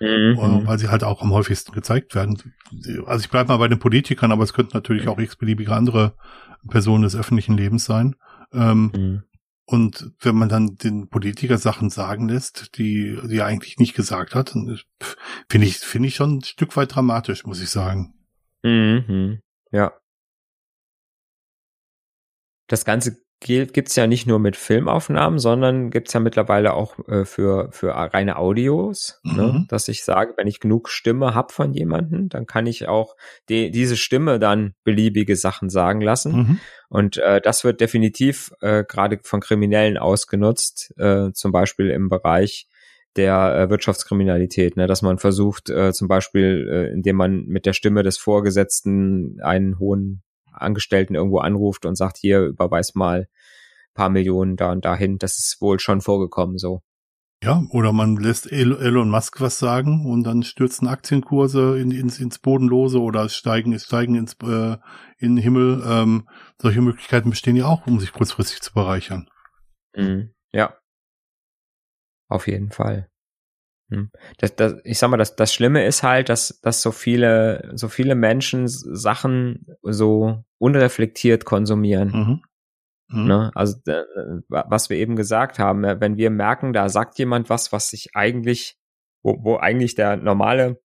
Mhm. 0.00 0.66
Weil 0.66 0.78
sie 0.78 0.88
halt 0.88 1.04
auch 1.04 1.22
am 1.22 1.32
häufigsten 1.32 1.72
gezeigt 1.72 2.16
werden. 2.16 2.36
Also 3.06 3.24
ich 3.24 3.30
bleibe 3.30 3.48
mal 3.48 3.58
bei 3.58 3.68
den 3.68 3.78
Politikern, 3.78 4.32
aber 4.32 4.42
es 4.42 4.52
könnten 4.52 4.76
natürlich 4.76 5.06
auch 5.06 5.18
x-beliebige 5.18 5.72
andere 5.72 6.14
Personen 6.68 7.04
des 7.04 7.14
öffentlichen 7.14 7.56
Lebens 7.56 7.84
sein. 7.84 8.16
Ähm, 8.52 8.90
mhm. 8.94 9.22
Und 9.64 10.10
wenn 10.20 10.34
man 10.34 10.48
dann 10.48 10.76
den 10.76 11.08
Politiker 11.08 11.56
Sachen 11.56 11.88
sagen 11.88 12.28
lässt, 12.28 12.76
die, 12.78 13.16
die 13.28 13.36
er 13.36 13.46
eigentlich 13.46 13.78
nicht 13.78 13.94
gesagt 13.94 14.34
hat, 14.34 14.50
finde 15.48 15.66
ich, 15.66 15.78
finde 15.78 16.08
ich 16.08 16.16
schon 16.16 16.38
ein 16.38 16.42
Stück 16.42 16.76
weit 16.76 16.94
dramatisch, 16.94 17.46
muss 17.46 17.62
ich 17.62 17.70
sagen. 17.70 18.14
Mhm. 18.64 19.40
Ja. 19.70 19.92
Das 22.72 22.86
Ganze 22.86 23.18
gibt's 23.38 23.96
ja 23.96 24.06
nicht 24.06 24.26
nur 24.26 24.38
mit 24.38 24.56
Filmaufnahmen, 24.56 25.38
sondern 25.38 25.90
gibt's 25.90 26.14
ja 26.14 26.20
mittlerweile 26.20 26.72
auch 26.72 26.98
äh, 27.06 27.26
für, 27.26 27.68
für 27.70 27.90
reine 27.90 28.36
Audios, 28.36 29.20
ne? 29.24 29.32
mhm. 29.32 29.38
ne? 29.38 29.66
dass 29.68 29.88
ich 29.88 30.04
sage, 30.04 30.32
wenn 30.38 30.46
ich 30.46 30.58
genug 30.58 30.88
Stimme 30.88 31.34
hab 31.34 31.52
von 31.52 31.74
jemandem, 31.74 32.30
dann 32.30 32.46
kann 32.46 32.66
ich 32.66 32.88
auch 32.88 33.14
die, 33.50 33.70
diese 33.70 33.98
Stimme 33.98 34.38
dann 34.38 34.72
beliebige 34.84 35.36
Sachen 35.36 35.68
sagen 35.68 36.00
lassen. 36.00 36.32
Mhm. 36.32 36.60
Und 36.88 37.18
äh, 37.18 37.42
das 37.42 37.62
wird 37.62 37.82
definitiv 37.82 38.52
äh, 38.62 38.84
gerade 38.84 39.18
von 39.22 39.40
Kriminellen 39.40 39.98
ausgenutzt, 39.98 40.94
äh, 40.96 41.30
zum 41.34 41.52
Beispiel 41.52 41.90
im 41.90 42.08
Bereich 42.08 42.68
der 43.16 43.54
äh, 43.54 43.68
Wirtschaftskriminalität, 43.68 44.78
ne, 44.78 44.86
dass 44.86 45.02
man 45.02 45.18
versucht, 45.18 45.68
äh, 45.68 45.92
zum 45.92 46.08
Beispiel, 46.08 46.70
äh, 46.72 46.90
indem 46.94 47.16
man 47.16 47.44
mit 47.44 47.66
der 47.66 47.74
Stimme 47.74 48.02
des 48.02 48.16
Vorgesetzten 48.16 49.42
einen 49.42 49.78
hohen 49.78 50.22
Angestellten 50.52 51.14
irgendwo 51.14 51.38
anruft 51.38 51.86
und 51.86 51.96
sagt, 51.96 52.18
hier, 52.18 52.40
überweis 52.40 52.94
mal 52.94 53.28
paar 53.94 54.08
Millionen 54.08 54.56
da 54.56 54.72
und 54.72 54.84
dahin. 54.84 55.18
Das 55.18 55.38
ist 55.38 55.60
wohl 55.60 55.78
schon 55.78 56.00
vorgekommen 56.00 56.58
so. 56.58 56.82
Ja, 57.42 57.64
oder 57.70 57.92
man 57.92 58.16
lässt 58.16 58.50
Elon 58.52 59.10
Musk 59.10 59.40
was 59.40 59.58
sagen 59.58 60.06
und 60.06 60.22
dann 60.22 60.44
stürzen 60.44 60.86
Aktienkurse 60.86 61.76
in, 61.76 61.90
ins, 61.90 62.20
ins 62.20 62.38
Bodenlose 62.38 63.00
oder 63.00 63.28
steigen, 63.28 63.76
steigen 63.80 64.14
ins 64.14 64.34
äh, 64.44 64.76
in 65.18 65.34
den 65.34 65.38
Himmel. 65.38 65.82
Ähm, 65.84 66.28
solche 66.58 66.80
Möglichkeiten 66.82 67.30
bestehen 67.30 67.56
ja 67.56 67.66
auch, 67.66 67.84
um 67.88 67.98
sich 67.98 68.12
kurzfristig 68.12 68.60
zu 68.60 68.72
bereichern. 68.72 69.28
Mhm. 69.96 70.32
Ja. 70.52 70.76
Auf 72.28 72.46
jeden 72.46 72.70
Fall. 72.70 73.11
Hm. 73.92 74.10
Das, 74.38 74.56
das, 74.56 74.74
ich 74.84 74.98
sag 74.98 75.10
mal, 75.10 75.16
das, 75.16 75.36
das 75.36 75.52
Schlimme 75.52 75.84
ist 75.84 76.02
halt, 76.02 76.28
dass, 76.28 76.60
dass 76.62 76.82
so 76.82 76.92
viele, 76.92 77.70
so 77.74 77.88
viele 77.88 78.14
Menschen 78.14 78.66
Sachen 78.66 79.66
so 79.82 80.44
unreflektiert 80.58 81.44
konsumieren. 81.44 82.08
Mhm. 82.08 82.42
Mhm. 83.20 83.26
Ne? 83.26 83.50
Also 83.54 83.76
äh, 83.86 84.04
was 84.48 84.88
wir 84.88 84.96
eben 84.96 85.16
gesagt 85.16 85.58
haben, 85.58 85.82
wenn 85.82 86.16
wir 86.16 86.30
merken, 86.30 86.72
da 86.72 86.88
sagt 86.88 87.18
jemand 87.18 87.50
was, 87.50 87.72
was 87.72 87.88
sich 87.88 88.10
eigentlich, 88.14 88.76
wo, 89.22 89.44
wo 89.44 89.56
eigentlich 89.56 89.94
der 89.94 90.16
normale, 90.16 90.80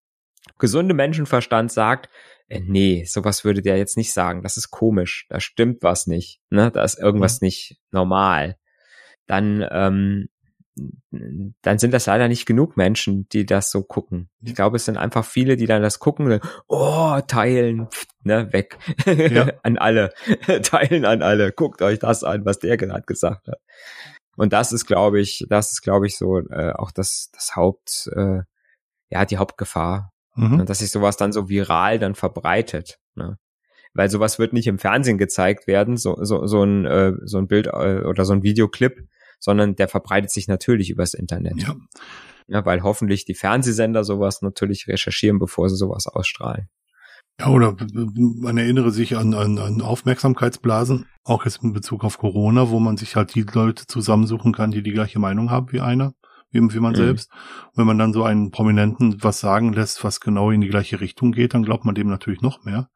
gesunde 0.59 0.93
Menschenverstand 0.93 1.71
sagt, 1.71 2.09
äh, 2.49 2.59
nee, 2.59 3.05
sowas 3.05 3.43
würde 3.43 3.61
der 3.61 3.77
jetzt 3.77 3.97
nicht 3.97 4.13
sagen, 4.13 4.43
das 4.43 4.57
ist 4.57 4.71
komisch, 4.71 5.25
da 5.29 5.39
stimmt 5.39 5.83
was 5.83 6.07
nicht, 6.07 6.41
ne? 6.49 6.71
da 6.71 6.83
ist 6.83 6.99
irgendwas 6.99 7.41
mhm. 7.41 7.47
nicht 7.47 7.77
normal. 7.91 8.57
Dann 9.25 9.65
ähm, 9.69 10.29
dann 11.61 11.79
sind 11.79 11.93
das 11.93 12.05
leider 12.05 12.27
nicht 12.27 12.45
genug 12.45 12.77
Menschen, 12.77 13.27
die 13.29 13.45
das 13.45 13.71
so 13.71 13.83
gucken. 13.83 14.29
Ich 14.41 14.55
glaube, 14.55 14.77
es 14.77 14.85
sind 14.85 14.97
einfach 14.97 15.25
viele, 15.25 15.57
die 15.57 15.65
dann 15.65 15.81
das 15.81 15.99
gucken, 15.99 16.39
oh, 16.67 17.19
teilen, 17.27 17.87
ne, 18.23 18.51
weg. 18.53 18.77
Ja. 19.05 19.51
an 19.63 19.77
alle. 19.77 20.13
teilen 20.63 21.05
an 21.05 21.21
alle. 21.21 21.51
Guckt 21.51 21.81
euch 21.81 21.99
das 21.99 22.23
an, 22.23 22.45
was 22.45 22.59
der 22.59 22.77
gerade 22.77 23.03
gesagt 23.03 23.47
hat. 23.47 23.59
Und 24.35 24.53
das 24.53 24.71
ist, 24.71 24.85
glaube 24.85 25.19
ich, 25.19 25.45
das 25.49 25.71
ist, 25.71 25.81
glaube 25.81 26.07
ich, 26.07 26.17
so 26.17 26.39
äh, 26.39 26.71
auch 26.73 26.91
das, 26.91 27.29
das 27.33 27.55
Haupt, 27.55 28.09
äh, 28.15 28.41
ja, 29.09 29.25
die 29.25 29.37
Hauptgefahr. 29.37 30.13
Mhm. 30.35 30.65
Dass 30.67 30.79
sich 30.79 30.91
sowas 30.91 31.17
dann 31.17 31.33
so 31.33 31.49
viral 31.49 31.97
dann 31.97 32.13
verbreitet. 32.13 32.99
Ne? 33.15 33.39
Weil 33.93 34.11
sowas 34.11 34.37
wird 34.37 34.53
nicht 34.53 34.67
im 34.67 34.77
Fernsehen 34.77 35.17
gezeigt 35.17 35.65
werden, 35.65 35.97
so, 35.97 36.23
so, 36.23 36.45
so 36.45 36.63
ein, 36.63 36.85
äh, 36.85 37.13
so 37.23 37.39
ein 37.39 37.47
Bild 37.47 37.67
äh, 37.67 38.03
oder 38.03 38.23
so 38.25 38.33
ein 38.33 38.43
Videoclip 38.43 39.07
sondern 39.39 39.75
der 39.75 39.87
verbreitet 39.87 40.31
sich 40.31 40.47
natürlich 40.47 40.89
übers 40.89 41.13
Internet. 41.13 41.61
Ja. 41.61 41.75
ja. 42.47 42.65
Weil 42.65 42.83
hoffentlich 42.83 43.25
die 43.25 43.35
Fernsehsender 43.35 44.03
sowas 44.03 44.41
natürlich 44.41 44.87
recherchieren, 44.87 45.39
bevor 45.39 45.69
sie 45.69 45.77
sowas 45.77 46.07
ausstrahlen. 46.07 46.69
Ja, 47.39 47.49
oder 47.49 47.75
man 47.93 48.57
erinnere 48.57 48.91
sich 48.91 49.15
an, 49.15 49.35
an, 49.35 49.59
an 49.59 49.81
Aufmerksamkeitsblasen, 49.81 51.05
auch 51.23 51.45
jetzt 51.45 51.63
in 51.63 51.71
Bezug 51.71 52.03
auf 52.03 52.17
Corona, 52.17 52.71
wo 52.71 52.79
man 52.79 52.97
sich 52.97 53.15
halt 53.15 53.35
die 53.35 53.43
Leute 53.43 53.85
zusammensuchen 53.85 54.53
kann, 54.53 54.71
die 54.71 54.81
die 54.81 54.91
gleiche 54.91 55.19
Meinung 55.19 55.51
haben 55.51 55.71
wie 55.71 55.81
einer, 55.81 56.13
wie, 56.49 56.61
wie 56.61 56.79
man 56.79 56.93
mhm. 56.93 56.97
selbst. 56.97 57.31
Und 57.67 57.77
wenn 57.77 57.85
man 57.85 57.99
dann 57.99 58.13
so 58.13 58.23
einen 58.23 58.49
Prominenten 58.49 59.23
was 59.23 59.39
sagen 59.39 59.71
lässt, 59.71 60.03
was 60.03 60.19
genau 60.19 60.49
in 60.49 60.61
die 60.61 60.69
gleiche 60.69 60.99
Richtung 60.99 61.31
geht, 61.31 61.53
dann 61.53 61.61
glaubt 61.61 61.85
man 61.85 61.93
dem 61.93 62.07
natürlich 62.07 62.41
noch 62.41 62.63
mehr. 62.63 62.89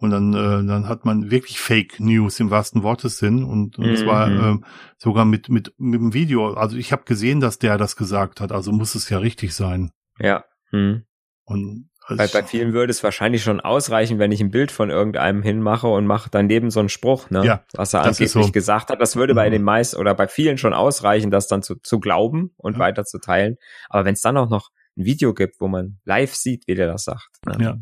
Und 0.00 0.10
dann, 0.10 0.32
äh, 0.32 0.66
dann 0.66 0.88
hat 0.88 1.04
man 1.04 1.30
wirklich 1.30 1.60
Fake 1.60 1.98
News 1.98 2.38
im 2.38 2.50
wahrsten 2.50 2.82
Wortessinn. 2.82 3.42
Und, 3.42 3.78
und 3.78 3.86
mhm. 3.86 3.92
es 3.92 4.06
war 4.06 4.30
äh, 4.30 4.58
sogar 4.96 5.24
mit, 5.24 5.48
mit, 5.48 5.74
mit 5.76 6.00
dem 6.00 6.14
Video. 6.14 6.54
Also 6.54 6.76
ich 6.76 6.92
habe 6.92 7.02
gesehen, 7.04 7.40
dass 7.40 7.58
der 7.58 7.78
das 7.78 7.96
gesagt 7.96 8.40
hat, 8.40 8.52
also 8.52 8.70
muss 8.70 8.94
es 8.94 9.08
ja 9.10 9.18
richtig 9.18 9.54
sein. 9.54 9.90
Ja. 10.20 10.44
Mhm. 10.70 11.04
Und 11.44 11.88
bei, 12.16 12.26
bei 12.26 12.42
vielen 12.42 12.72
würde 12.72 12.90
es 12.90 13.02
wahrscheinlich 13.02 13.42
schon 13.42 13.60
ausreichen, 13.60 14.18
wenn 14.18 14.32
ich 14.32 14.40
ein 14.40 14.50
Bild 14.50 14.70
von 14.70 14.88
irgendeinem 14.88 15.42
hinmache 15.42 15.88
und 15.88 16.06
mache 16.06 16.30
daneben 16.30 16.70
so 16.70 16.80
einen 16.80 16.88
Spruch, 16.88 17.28
ne? 17.28 17.44
Ja, 17.44 17.64
was 17.74 17.92
er 17.92 18.02
angeblich 18.02 18.30
so. 18.30 18.50
gesagt 18.50 18.90
hat. 18.90 19.00
Das 19.00 19.16
würde 19.16 19.34
mhm. 19.34 19.36
bei 19.36 19.50
den 19.50 19.62
meisten 19.62 19.96
oder 19.98 20.14
bei 20.14 20.26
vielen 20.26 20.56
schon 20.56 20.72
ausreichen, 20.72 21.30
das 21.30 21.48
dann 21.48 21.62
zu, 21.62 21.74
zu 21.76 22.00
glauben 22.00 22.54
und 22.56 22.74
ja. 22.74 22.78
weiter 22.78 23.04
zu 23.04 23.18
teilen. 23.18 23.56
Aber 23.90 24.04
wenn 24.04 24.14
es 24.14 24.22
dann 24.22 24.36
auch 24.38 24.48
noch 24.48 24.70
ein 24.96 25.04
Video 25.04 25.34
gibt, 25.34 25.60
wo 25.60 25.68
man 25.68 25.98
live 26.04 26.34
sieht, 26.34 26.66
wie 26.66 26.74
der 26.74 26.86
das 26.86 27.04
sagt. 27.04 27.28
Ne? 27.44 27.56
Ja. 27.60 27.76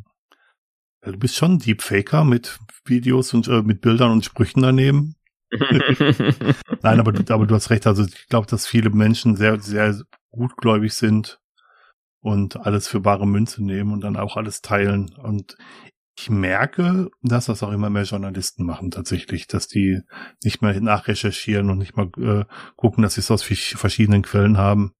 Du 1.13 1.19
bist 1.19 1.37
schon 1.37 1.59
Deepfaker 1.59 2.25
mit 2.25 2.59
Videos 2.85 3.33
und 3.33 3.47
äh, 3.47 3.63
mit 3.63 3.81
Bildern 3.81 4.11
und 4.11 4.25
Sprüchen 4.25 4.63
daneben. 4.63 5.15
Nein, 6.83 7.01
aber, 7.01 7.13
aber 7.29 7.47
du 7.47 7.55
hast 7.55 7.71
recht. 7.71 7.87
Also 7.87 8.05
ich 8.05 8.27
glaube, 8.29 8.49
dass 8.49 8.67
viele 8.67 8.91
Menschen 8.91 9.37
sehr, 9.37 9.61
sehr 9.61 10.01
gutgläubig 10.33 10.95
sind 10.95 11.41
und 12.21 12.57
alles 12.57 12.89
für 12.89 13.01
bare 13.01 13.27
Münze 13.27 13.65
nehmen 13.65 13.93
und 13.93 14.01
dann 14.01 14.17
auch 14.17 14.37
alles 14.37 14.63
teilen. 14.63 15.15
Und 15.15 15.57
ich 16.19 16.29
merke, 16.29 17.09
dass 17.23 17.47
das 17.47 17.63
auch 17.63 17.71
immer 17.71 17.89
mehr 17.89 18.03
Journalisten 18.03 18.65
machen 18.65 18.91
tatsächlich, 18.91 19.47
dass 19.47 19.69
die 19.69 20.01
nicht 20.43 20.61
mehr 20.61 20.81
nachrecherchieren 20.81 21.71
und 21.71 21.79
nicht 21.79 21.97
mal 21.97 22.11
äh, 22.19 22.45
gucken, 22.75 23.03
dass 23.03 23.15
sie 23.15 23.21
es 23.21 23.31
aus 23.31 23.45
verschiedenen 23.45 24.23
Quellen 24.23 24.59
haben 24.59 24.93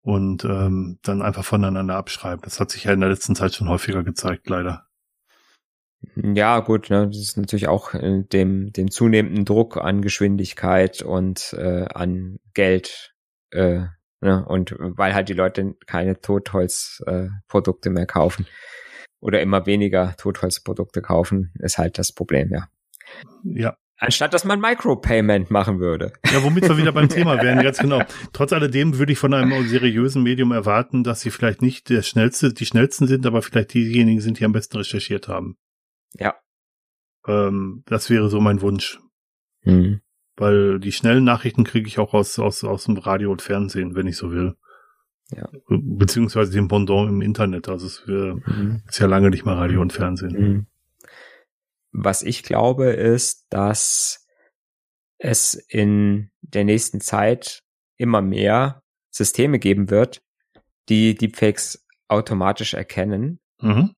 und 0.00 0.44
ähm, 0.44 0.98
dann 1.02 1.20
einfach 1.20 1.44
voneinander 1.44 1.96
abschreiben. 1.96 2.40
Das 2.42 2.58
hat 2.58 2.70
sich 2.70 2.84
ja 2.84 2.92
in 2.92 3.00
der 3.00 3.10
letzten 3.10 3.34
Zeit 3.34 3.54
schon 3.54 3.68
häufiger 3.68 4.02
gezeigt, 4.02 4.48
leider. 4.48 4.86
Ja, 6.16 6.60
gut, 6.60 6.90
ne, 6.90 7.06
das 7.06 7.18
ist 7.18 7.36
natürlich 7.36 7.68
auch 7.68 7.94
äh, 7.94 8.22
dem, 8.24 8.72
dem 8.72 8.90
zunehmenden 8.90 9.44
Druck 9.44 9.76
an 9.76 10.02
Geschwindigkeit 10.02 11.02
und 11.02 11.54
äh, 11.58 11.86
an 11.92 12.38
Geld 12.54 13.14
äh, 13.50 13.82
ne, 14.20 14.44
und 14.46 14.74
weil 14.78 15.14
halt 15.14 15.28
die 15.28 15.34
Leute 15.34 15.74
keine 15.86 16.20
Totholzprodukte 16.20 17.88
äh, 17.88 17.92
mehr 17.92 18.06
kaufen 18.06 18.46
oder 19.20 19.40
immer 19.40 19.66
weniger 19.66 20.14
Totholzprodukte 20.16 21.02
kaufen, 21.02 21.52
ist 21.60 21.78
halt 21.78 21.98
das 21.98 22.12
Problem, 22.12 22.50
ja. 22.50 22.68
Ja. 23.42 23.76
Anstatt 23.96 24.34
dass 24.34 24.44
man 24.44 24.60
Micropayment 24.60 25.50
machen 25.50 25.78
würde. 25.78 26.12
Ja, 26.30 26.42
womit 26.42 26.68
wir 26.68 26.76
wieder 26.76 26.92
beim 26.92 27.08
Thema 27.08 27.40
wären, 27.42 27.62
ganz 27.62 27.78
genau. 27.78 28.02
Trotz 28.32 28.52
alledem 28.52 28.98
würde 28.98 29.12
ich 29.12 29.18
von 29.18 29.32
einem 29.32 29.66
seriösen 29.68 30.22
Medium 30.22 30.52
erwarten, 30.52 31.04
dass 31.04 31.20
sie 31.20 31.30
vielleicht 31.30 31.62
nicht 31.62 31.88
der 31.88 32.02
schnellste, 32.02 32.52
die 32.52 32.66
schnellsten 32.66 33.06
sind, 33.06 33.24
aber 33.24 33.40
vielleicht 33.40 33.72
diejenigen 33.72 34.20
sind, 34.20 34.40
die 34.40 34.44
am 34.44 34.52
besten 34.52 34.78
recherchiert 34.78 35.28
haben. 35.28 35.56
Ja. 36.18 36.34
Ähm, 37.26 37.82
das 37.86 38.10
wäre 38.10 38.28
so 38.28 38.40
mein 38.40 38.60
Wunsch. 38.60 39.00
Mhm. 39.62 40.00
Weil 40.36 40.80
die 40.80 40.92
schnellen 40.92 41.24
Nachrichten 41.24 41.64
kriege 41.64 41.86
ich 41.86 41.98
auch 41.98 42.12
aus, 42.12 42.38
aus, 42.38 42.64
aus 42.64 42.84
dem 42.84 42.96
Radio 42.96 43.30
und 43.30 43.42
Fernsehen, 43.42 43.94
wenn 43.94 44.06
ich 44.06 44.16
so 44.16 44.32
will. 44.32 44.56
Ja. 45.30 45.48
Beziehungsweise 45.68 46.52
dem 46.52 46.68
Pendant 46.68 47.08
im 47.08 47.22
Internet. 47.22 47.68
Also 47.68 47.86
es 47.86 48.06
wär, 48.06 48.34
mhm. 48.34 48.82
ist 48.88 48.98
ja 48.98 49.06
lange 49.06 49.30
nicht 49.30 49.44
mal 49.44 49.54
Radio 49.54 49.80
und 49.80 49.92
Fernsehen. 49.92 50.32
Mhm. 50.32 50.66
Was 51.92 52.22
ich 52.22 52.42
glaube, 52.42 52.86
ist, 52.86 53.46
dass 53.50 54.26
es 55.18 55.54
in 55.54 56.30
der 56.40 56.64
nächsten 56.64 57.00
Zeit 57.00 57.62
immer 57.96 58.20
mehr 58.20 58.82
Systeme 59.10 59.60
geben 59.60 59.90
wird, 59.90 60.22
die 60.88 61.14
Deepfakes 61.14 61.86
automatisch 62.08 62.74
erkennen 62.74 63.38
mhm 63.60 63.94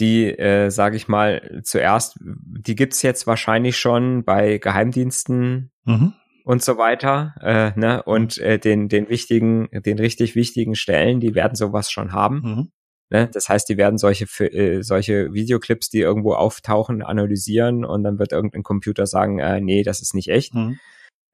die, 0.00 0.26
äh, 0.26 0.70
sage 0.70 0.96
ich 0.96 1.08
mal, 1.08 1.60
zuerst, 1.64 2.18
die 2.20 2.74
gibt's 2.74 3.02
jetzt 3.02 3.26
wahrscheinlich 3.26 3.76
schon 3.78 4.24
bei 4.24 4.58
Geheimdiensten 4.58 5.70
mhm. 5.84 6.12
und 6.44 6.62
so 6.62 6.76
weiter, 6.78 7.34
äh, 7.40 7.78
ne? 7.78 8.02
Und 8.02 8.38
äh, 8.38 8.58
den, 8.58 8.88
den 8.88 9.08
wichtigen, 9.08 9.68
den 9.72 9.98
richtig 9.98 10.34
wichtigen 10.34 10.74
Stellen, 10.74 11.20
die 11.20 11.34
werden 11.34 11.54
sowas 11.54 11.90
schon 11.90 12.12
haben. 12.12 12.40
Mhm. 12.42 12.72
Ne? 13.08 13.28
Das 13.32 13.48
heißt, 13.48 13.68
die 13.68 13.76
werden 13.76 13.98
solche, 13.98 14.24
äh, 14.40 14.82
solche 14.82 15.32
Videoclips, 15.32 15.90
die 15.90 16.00
irgendwo 16.00 16.34
auftauchen, 16.34 17.02
analysieren 17.02 17.84
und 17.84 18.02
dann 18.02 18.18
wird 18.18 18.32
irgendein 18.32 18.64
Computer 18.64 19.06
sagen, 19.06 19.38
äh, 19.38 19.60
nee, 19.60 19.82
das 19.82 20.02
ist 20.02 20.14
nicht 20.14 20.28
echt. 20.28 20.54
Mhm. 20.54 20.78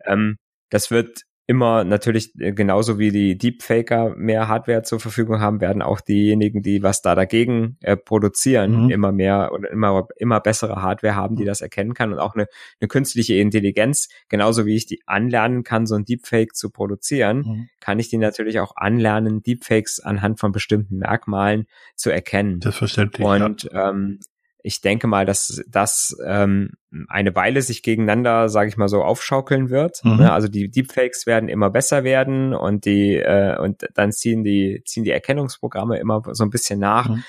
Ähm, 0.05 0.37
das 0.69 0.91
wird 0.91 1.23
immer 1.53 1.85
natürlich 1.85 2.35
äh, 2.39 2.53
genauso 2.53 2.99
wie 2.99 3.11
die 3.11 3.37
Deepfaker 3.37 4.15
mehr 4.17 4.49
Hardware 4.49 4.83
zur 4.85 5.01
Verfügung 5.01 5.39
haben, 5.41 5.61
werden 5.61 5.83
auch 5.83 6.01
diejenigen, 6.01 6.63
die 6.63 6.83
was 6.83 7.03
da 7.03 7.15
dagegen 7.15 7.77
äh, 7.83 7.95
produzieren, 7.95 8.85
mhm. 8.85 8.91
immer 8.91 9.13
mehr 9.13 9.51
oder 9.53 9.71
immer 9.71 10.09
immer 10.17 10.41
bessere 10.41 10.81
Hardware 10.81 11.15
haben, 11.15 11.37
die 11.37 11.43
mhm. 11.43 11.49
das 11.49 11.61
erkennen 11.61 11.93
kann 11.93 12.11
und 12.11 12.19
auch 12.19 12.35
eine, 12.35 12.47
eine 12.81 12.89
künstliche 12.89 13.35
Intelligenz, 13.35 14.09
genauso 14.31 14.65
wie 14.65 14.77
ich 14.77 14.87
die 14.87 15.03
anlernen 15.05 15.63
kann, 15.63 15.85
so 15.85 15.95
ein 15.95 16.07
Deepfake 16.07 16.55
zu 16.55 16.71
produzieren, 16.71 17.39
mhm. 17.39 17.69
kann 17.81 17.99
ich 17.99 18.09
die 18.09 18.17
natürlich 18.17 18.59
auch 18.59 18.75
anlernen, 18.77 19.43
Deepfakes 19.43 20.01
anhand 20.01 20.41
von 20.41 20.53
bestimmten 20.53 20.97
Merkmalen 20.97 21.67
zu 21.97 22.09
erkennen. 22.09 22.61
Das 22.61 22.77
verständlich. 22.77 23.27
Und 23.27 23.65
ja. 23.65 23.91
ähm, 23.91 24.21
ich 24.63 24.81
denke 24.81 25.09
mal, 25.09 25.27
dass 25.27 25.63
das 25.69 26.17
ähm, 26.25 26.71
eine 27.09 27.35
Weile 27.35 27.63
sich 27.63 27.83
gegeneinander, 27.83 28.49
sage 28.49 28.69
ich 28.69 28.77
mal 28.77 28.89
so, 28.89 29.03
aufschaukeln 29.03 29.71
wird. 29.71 30.05
Mhm. 30.05 30.19
Ne? 30.19 30.33
Also 30.33 30.49
die 30.49 30.71
Deepfakes 30.71 31.27
werden 31.27 31.49
immer 31.49 31.71
besser 31.71 32.05
werden 32.05 32.55
und 32.55 32.85
die 32.85 33.17
äh, 33.17 33.59
und 33.59 33.89
dann 33.95 34.13
ziehen 34.13 34.45
die 34.45 34.83
ziehen 34.85 35.05
die 35.05 35.11
Erkennungsprogramme 35.11 35.99
immer 35.99 36.23
so 36.31 36.45
ein 36.45 36.51
bisschen 36.51 36.79
nach, 36.79 37.09
mhm. 37.09 37.25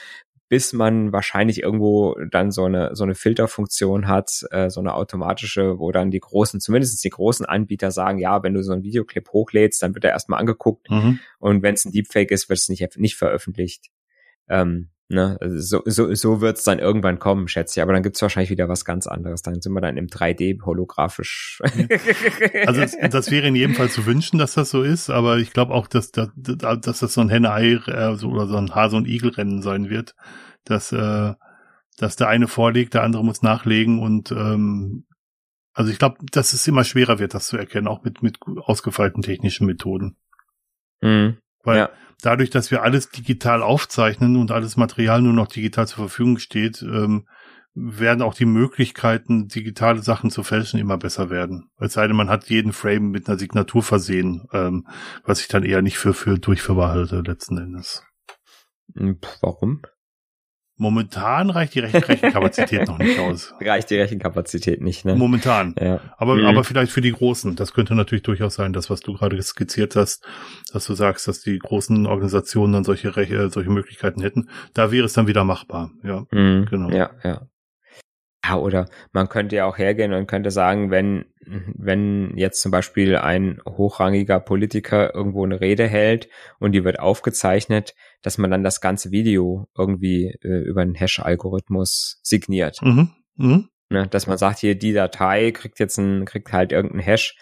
bis 0.47 0.73
man 0.73 1.11
wahrscheinlich 1.11 1.63
irgendwo 1.63 2.15
dann 2.29 2.51
so 2.51 2.65
eine 2.65 2.95
so 2.95 3.03
eine 3.03 3.15
Filterfunktion 3.15 4.07
hat, 4.07 4.45
äh, 4.51 4.69
so 4.69 4.79
eine 4.79 4.93
automatische, 4.93 5.79
wo 5.79 5.91
dann 5.91 6.11
die 6.11 6.19
großen, 6.19 6.59
zumindest 6.59 7.03
die 7.03 7.09
großen 7.09 7.47
Anbieter 7.47 7.89
sagen, 7.89 8.19
ja, 8.19 8.43
wenn 8.43 8.53
du 8.53 8.61
so 8.61 8.73
einen 8.73 8.83
Videoclip 8.83 9.29
hochlädst, 9.29 9.81
dann 9.81 9.95
wird 9.95 10.03
er 10.03 10.11
erstmal 10.11 10.39
angeguckt 10.39 10.87
mhm. 10.91 11.19
und 11.39 11.63
wenn 11.63 11.73
es 11.73 11.83
ein 11.83 11.91
Deepfake 11.91 12.29
ist, 12.29 12.47
wird 12.47 12.59
es 12.59 12.69
nicht 12.69 12.97
nicht 12.97 13.15
veröffentlicht. 13.15 13.87
Ähm, 14.49 14.89
Ne? 15.13 15.37
Also 15.39 15.59
so, 15.59 15.81
so, 15.85 16.13
so 16.13 16.41
wird 16.41 16.57
es 16.57 16.63
dann 16.63 16.79
irgendwann 16.79 17.19
kommen, 17.19 17.47
schätze 17.47 17.79
ich. 17.79 17.81
Aber 17.83 17.93
dann 17.93 18.03
gibt 18.03 18.15
es 18.15 18.21
wahrscheinlich 18.21 18.49
wieder 18.49 18.67
was 18.67 18.83
ganz 18.83 19.07
anderes. 19.07 19.41
Dann 19.41 19.61
sind 19.61 19.73
wir 19.73 19.81
dann 19.81 19.97
im 19.97 20.07
3D 20.07 20.61
holographisch. 20.63 21.61
also 22.65 22.81
das, 22.81 22.97
das, 23.09 23.31
wäre 23.31 23.47
in 23.47 23.55
jedem 23.55 23.75
Fall 23.75 23.89
zu 23.89 24.05
wünschen, 24.05 24.39
dass 24.39 24.55
das 24.55 24.69
so 24.69 24.81
ist. 24.81 25.09
Aber 25.09 25.37
ich 25.37 25.53
glaube 25.53 25.73
auch, 25.73 25.87
dass, 25.87 26.11
dass, 26.11 26.29
dass 26.35 26.99
das 26.99 27.13
so 27.13 27.21
ein 27.21 27.29
Henne-Ei 27.29 27.73
äh, 27.85 28.15
so, 28.15 28.29
oder 28.29 28.47
so 28.47 28.57
ein 28.57 28.73
Hase- 28.73 28.97
und 28.97 29.07
Igel-Rennen 29.07 29.61
sein 29.61 29.89
wird. 29.89 30.15
Dass, 30.65 30.91
äh, 30.91 31.33
dass 31.97 32.15
der 32.15 32.27
eine 32.27 32.47
vorlegt, 32.47 32.95
der 32.95 33.03
andere 33.03 33.23
muss 33.23 33.41
nachlegen 33.41 33.99
und 33.99 34.31
ähm, 34.31 35.05
also 35.73 35.91
ich 35.91 35.97
glaube, 35.97 36.17
dass 36.31 36.53
es 36.53 36.67
immer 36.67 36.83
schwerer 36.83 37.19
wird, 37.19 37.33
das 37.33 37.47
zu 37.47 37.57
erkennen, 37.57 37.87
auch 37.87 38.03
mit, 38.03 38.21
mit 38.21 38.37
ausgefeilten 38.57 39.23
technischen 39.23 39.65
Methoden. 39.65 40.15
Mhm. 41.01 41.37
Weil 41.63 41.77
ja. 41.77 41.89
dadurch, 42.21 42.49
dass 42.49 42.71
wir 42.71 42.83
alles 42.83 43.09
digital 43.09 43.63
aufzeichnen 43.63 44.37
und 44.37 44.51
alles 44.51 44.77
Material 44.77 45.21
nur 45.21 45.33
noch 45.33 45.47
digital 45.47 45.87
zur 45.87 46.07
Verfügung 46.07 46.37
steht, 46.37 46.81
ähm, 46.81 47.27
werden 47.75 48.21
auch 48.21 48.35
die 48.35 48.45
Möglichkeiten, 48.45 49.47
digitale 49.47 50.03
Sachen 50.03 50.29
zu 50.29 50.43
fälschen, 50.43 50.79
immer 50.79 50.97
besser 50.97 51.29
werden. 51.29 51.71
Es 51.79 51.93
sei 51.93 52.05
denn, 52.07 52.15
man 52.15 52.29
hat 52.29 52.49
jeden 52.49 52.71
Frame 52.71 53.09
mit 53.09 53.27
einer 53.27 53.39
Signatur 53.39 53.81
versehen, 53.81 54.47
ähm, 54.53 54.87
was 55.23 55.41
ich 55.41 55.47
dann 55.47 55.63
eher 55.63 55.81
nicht 55.81 55.97
für, 55.97 56.13
für 56.13 56.37
durchführbar 56.37 56.89
halte, 56.89 57.21
letzten 57.21 57.57
Endes. 57.57 58.03
Hm, 58.95 59.19
warum? 59.41 59.81
Momentan 60.75 61.51
reicht 61.51 61.75
die 61.75 61.81
Rechenkapazität 61.81 62.87
noch 62.87 62.97
nicht 62.97 63.19
aus. 63.19 63.53
Reicht 63.61 63.91
die 63.91 63.95
Rechenkapazität 63.95 64.81
nicht, 64.81 65.05
ne? 65.05 65.15
Momentan. 65.15 65.75
Ja. 65.79 65.99
Aber, 66.17 66.35
mhm. 66.35 66.45
aber 66.45 66.63
vielleicht 66.63 66.91
für 66.91 67.01
die 67.01 67.11
Großen. 67.11 67.55
Das 67.55 67.73
könnte 67.73 67.93
natürlich 67.93 68.23
durchaus 68.23 68.55
sein, 68.55 68.73
das, 68.73 68.89
was 68.89 69.01
du 69.01 69.13
gerade 69.13 69.39
skizziert 69.41 69.95
hast, 69.95 70.25
dass 70.71 70.87
du 70.87 70.95
sagst, 70.95 71.27
dass 71.27 71.41
die 71.41 71.59
großen 71.59 72.07
Organisationen 72.07 72.73
dann 72.73 72.83
solche, 72.83 73.15
Reche, 73.15 73.51
solche 73.51 73.69
Möglichkeiten 73.69 74.21
hätten. 74.21 74.49
Da 74.73 74.91
wäre 74.91 75.05
es 75.05 75.13
dann 75.13 75.27
wieder 75.27 75.43
machbar. 75.43 75.91
Ja, 76.03 76.25
mhm. 76.31 76.65
genau. 76.67 76.89
Ja, 76.89 77.11
ja. 77.23 77.47
Ja, 78.45 78.57
oder 78.57 78.89
man 79.13 79.29
könnte 79.29 79.55
ja 79.55 79.65
auch 79.65 79.77
hergehen 79.77 80.11
und 80.11 80.27
könnte 80.27 80.51
sagen, 80.51 80.91
wenn, 80.91 81.25
wenn 81.45 82.35
jetzt 82.35 82.61
zum 82.61 82.71
Beispiel 82.71 83.15
ein 83.15 83.61
hochrangiger 83.65 84.41
Politiker 84.41 85.15
irgendwo 85.15 85.45
eine 85.45 85.61
Rede 85.61 85.87
hält 85.87 86.27
und 86.59 86.73
die 86.73 86.83
wird 86.83 86.99
aufgezeichnet, 86.99 87.93
dass 88.23 88.39
man 88.39 88.49
dann 88.49 88.63
das 88.63 88.81
ganze 88.81 89.11
Video 89.11 89.67
irgendwie 89.77 90.35
äh, 90.41 90.63
über 90.63 90.81
einen 90.81 90.95
Hash-Algorithmus 90.95 92.19
signiert. 92.23 92.81
Mhm. 92.81 93.11
Mhm. 93.35 93.69
Ne, 93.89 94.07
dass 94.07 94.25
man 94.25 94.39
sagt, 94.39 94.59
hier 94.59 94.75
die 94.75 94.93
Datei 94.93 95.51
kriegt 95.51 95.79
jetzt 95.79 95.99
ein, 95.99 96.25
kriegt 96.25 96.51
halt 96.51 96.71
irgendeinen 96.71 97.03
Hash 97.03 97.37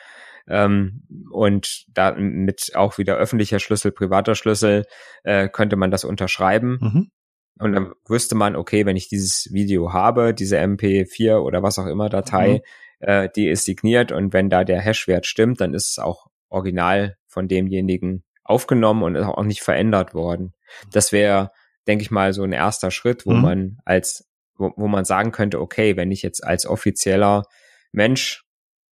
ähm, 0.48 1.04
und 1.32 1.86
da 1.94 2.14
mit 2.14 2.72
auch 2.76 2.98
wieder 2.98 3.16
öffentlicher 3.16 3.60
Schlüssel, 3.60 3.92
privater 3.92 4.36
Schlüssel 4.36 4.86
äh, 5.24 5.48
könnte 5.48 5.78
man 5.78 5.92
das 5.92 6.04
unterschreiben. 6.04 6.80
Mhm. 6.82 7.12
Und 7.60 7.74
dann 7.74 7.94
wüsste 8.08 8.36
man, 8.36 8.56
okay, 8.56 8.86
wenn 8.86 8.98
ich 8.98 9.08
dieses 9.08 9.50
Video 9.52 9.94
habe, 9.94 10.34
diese 10.34 10.58
MP4 10.58 11.38
oder 11.38 11.62
was 11.62 11.78
auch 11.78 11.86
immer 11.86 12.10
Datei, 12.10 12.64
mhm. 13.00 13.08
äh, 13.08 13.30
die 13.36 13.48
ist 13.48 13.66
signiert 13.66 14.12
und 14.12 14.34
wenn 14.34 14.50
da 14.50 14.64
der 14.64 14.82
Hashwert 14.82 15.28
stimmt, 15.28 15.62
dann 15.62 15.74
ist 15.74 15.92
es 15.92 16.00
auch 16.00 16.28
original 16.50 17.18
von 17.28 17.48
demjenigen 17.48 18.24
aufgenommen 18.52 19.04
und 19.04 19.16
ist 19.16 19.26
auch 19.26 19.44
nicht 19.44 19.62
verändert 19.62 20.14
worden. 20.14 20.54
Das 20.92 21.12
wäre, 21.12 21.52
denke 21.88 22.04
ich 22.04 22.12
mal, 22.12 22.34
so 22.34 22.44
ein 22.44 22.54
erster 22.54 22.92
Schritt, 22.92 23.26
wo 23.26 23.32
mhm. 23.32 23.42
man 23.42 23.78
als, 23.86 24.30
wo, 24.56 24.72
wo 24.76 24.88
man 24.88 25.06
sagen 25.06 25.32
könnte, 25.32 25.60
okay, 25.60 25.98
wenn 25.98 26.12
ich 26.12 26.22
jetzt 26.22 26.44
als 26.44 26.66
offizieller 26.66 27.44
Mensch 27.92 28.44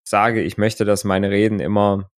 sage, 0.04 0.42
ich 0.42 0.56
möchte, 0.56 0.84
dass 0.84 1.04
meine 1.04 1.30
Reden 1.30 1.60
immer 1.60 2.10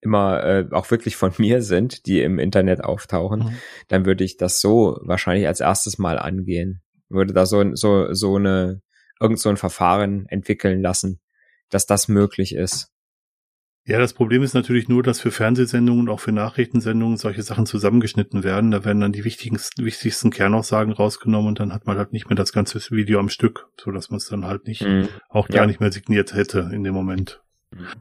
immer 0.00 0.44
äh, 0.44 0.66
auch 0.70 0.90
wirklich 0.90 1.16
von 1.16 1.32
mir 1.38 1.62
sind, 1.62 2.06
die 2.06 2.22
im 2.22 2.38
Internet 2.38 2.84
auftauchen, 2.84 3.40
mhm. 3.40 3.58
dann 3.88 4.06
würde 4.06 4.24
ich 4.24 4.36
das 4.36 4.60
so 4.60 4.98
wahrscheinlich 5.02 5.46
als 5.46 5.60
erstes 5.60 5.98
Mal 5.98 6.18
angehen. 6.18 6.82
Würde 7.08 7.32
da 7.32 7.46
so, 7.46 7.74
so, 7.74 8.12
so 8.12 8.36
eine, 8.36 8.82
irgend 9.20 9.40
so 9.40 9.48
ein 9.48 9.56
Verfahren 9.56 10.26
entwickeln 10.28 10.82
lassen, 10.82 11.20
dass 11.70 11.86
das 11.86 12.08
möglich 12.08 12.54
ist. 12.54 12.92
Ja, 13.88 13.98
das 13.98 14.12
Problem 14.12 14.42
ist 14.42 14.52
natürlich 14.52 14.86
nur, 14.90 15.02
dass 15.02 15.18
für 15.18 15.30
Fernsehsendungen 15.30 16.02
und 16.02 16.08
auch 16.10 16.20
für 16.20 16.30
Nachrichtensendungen 16.30 17.16
solche 17.16 17.42
Sachen 17.42 17.64
zusammengeschnitten 17.64 18.44
werden. 18.44 18.70
Da 18.70 18.84
werden 18.84 19.00
dann 19.00 19.12
die 19.12 19.24
wichtigsten, 19.24 19.82
wichtigsten 19.82 20.28
Kernaussagen 20.28 20.92
rausgenommen 20.92 21.48
und 21.48 21.58
dann 21.58 21.72
hat 21.72 21.86
man 21.86 21.96
halt 21.96 22.12
nicht 22.12 22.28
mehr 22.28 22.36
das 22.36 22.52
ganze 22.52 22.78
Video 22.90 23.18
am 23.18 23.30
Stück, 23.30 23.70
so 23.80 23.90
dass 23.90 24.10
man 24.10 24.18
es 24.18 24.28
dann 24.28 24.44
halt 24.44 24.66
nicht 24.66 24.82
mhm. 24.82 25.08
auch 25.30 25.48
ja. 25.48 25.56
gar 25.56 25.66
nicht 25.66 25.80
mehr 25.80 25.90
signiert 25.90 26.34
hätte 26.34 26.68
in 26.70 26.84
dem 26.84 26.92
Moment. 26.92 27.42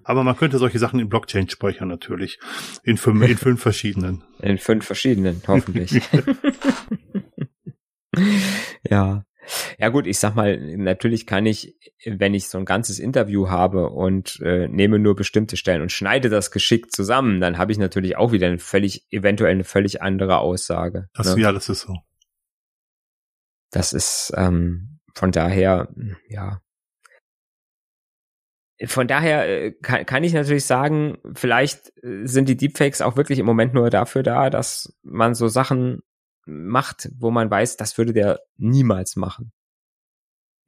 Aber 0.03 0.25
man 0.25 0.35
könnte 0.35 0.57
solche 0.57 0.77
Sachen 0.77 0.99
in 0.99 1.07
Blockchain 1.07 1.47
speichern 1.47 1.87
natürlich. 1.87 2.37
In 2.83 2.97
fünf, 2.97 3.25
in 3.25 3.37
fünf 3.37 3.61
verschiedenen. 3.61 4.25
In 4.41 4.57
fünf 4.57 4.85
verschiedenen, 4.85 5.41
hoffentlich. 5.47 6.01
ja. 8.89 9.23
Ja 9.79 9.89
gut, 9.89 10.07
ich 10.07 10.17
sag 10.17 10.33
mal, 10.33 10.57
natürlich 10.77 11.27
kann 11.27 11.45
ich, 11.45 11.77
wenn 12.03 12.33
ich 12.33 12.49
so 12.49 12.57
ein 12.57 12.65
ganzes 12.65 12.97
Interview 12.97 13.49
habe 13.49 13.89
und 13.89 14.39
äh, 14.41 14.67
nehme 14.67 14.97
nur 14.97 15.15
bestimmte 15.15 15.55
Stellen 15.55 15.83
und 15.83 15.91
schneide 15.91 16.29
das 16.29 16.49
geschickt 16.49 16.91
zusammen, 16.91 17.39
dann 17.39 17.59
habe 17.59 17.71
ich 17.71 17.77
natürlich 17.77 18.17
auch 18.17 18.31
wieder 18.31 18.47
eine 18.47 18.57
völlig, 18.57 19.05
eventuell 19.11 19.51
eine 19.51 19.63
völlig 19.63 20.01
andere 20.01 20.39
Aussage. 20.39 21.09
Das, 21.13 21.35
ne? 21.35 21.41
Ja, 21.43 21.51
das 21.51 21.69
ist 21.69 21.81
so. 21.81 21.95
Das 23.69 23.93
ist 23.93 24.33
ähm, 24.35 24.99
von 25.13 25.31
daher, 25.31 25.89
ja, 26.27 26.59
von 28.85 29.07
daher 29.07 29.47
äh, 29.47 29.71
kann, 29.71 30.05
kann 30.05 30.23
ich 30.23 30.33
natürlich 30.33 30.65
sagen, 30.65 31.17
vielleicht 31.33 31.91
äh, 32.03 32.25
sind 32.25 32.47
die 32.47 32.57
Deepfakes 32.57 33.01
auch 33.01 33.17
wirklich 33.17 33.39
im 33.39 33.45
Moment 33.45 33.73
nur 33.73 33.89
dafür 33.89 34.23
da, 34.23 34.49
dass 34.49 34.95
man 35.03 35.33
so 35.33 35.47
Sachen 35.47 36.01
macht, 36.45 37.09
wo 37.17 37.31
man 37.31 37.49
weiß, 37.49 37.77
das 37.77 37.97
würde 37.97 38.13
der 38.13 38.39
niemals 38.57 39.15
machen. 39.15 39.51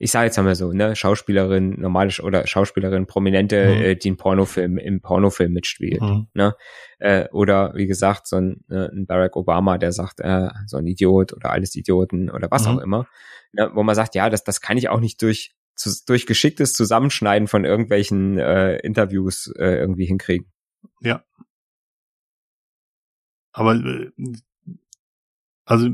Ich 0.01 0.11
sage 0.11 0.27
jetzt 0.27 0.39
einmal 0.39 0.55
so, 0.55 0.71
ne, 0.71 0.95
Schauspielerin, 0.95 1.79
normale 1.79 2.11
oder 2.23 2.47
Schauspielerin, 2.47 3.05
Prominente, 3.05 3.75
mhm. 3.75 3.81
äh, 3.81 3.95
die 3.95 4.07
einen 4.09 4.17
Pornofilm 4.17 4.77
im 4.77 5.01
Pornofilm 5.01 5.51
mitspielt, 5.51 6.01
mhm. 6.01 6.27
ne, 6.33 6.55
äh, 6.99 7.27
oder 7.29 7.73
wie 7.75 7.85
gesagt 7.85 8.25
so 8.25 8.37
ein, 8.37 8.63
äh, 8.69 8.87
ein 8.87 9.05
Barack 9.05 9.35
Obama, 9.35 9.77
der 9.77 9.91
sagt, 9.91 10.21
äh, 10.21 10.49
so 10.67 10.77
ein 10.77 10.87
Idiot 10.87 11.33
oder 11.33 11.51
alles 11.51 11.75
Idioten 11.75 12.29
oder 12.29 12.49
was 12.49 12.65
mhm. 12.65 12.71
auch 12.71 12.81
immer, 12.81 13.07
ne, 13.51 13.69
wo 13.73 13.83
man 13.83 13.95
sagt, 13.95 14.15
ja, 14.15 14.29
das 14.29 14.43
das 14.43 14.61
kann 14.61 14.77
ich 14.77 14.89
auch 14.89 15.01
nicht 15.01 15.21
durch 15.21 15.53
zu, 15.75 15.89
durch 16.05 16.25
geschicktes 16.25 16.73
Zusammenschneiden 16.73 17.47
von 17.47 17.65
irgendwelchen 17.65 18.37
äh, 18.37 18.77
Interviews 18.77 19.47
äh, 19.57 19.75
irgendwie 19.75 20.05
hinkriegen. 20.05 20.51
Ja. 21.01 21.23
Aber 23.51 23.75
äh, 23.75 24.11
also 25.65 25.89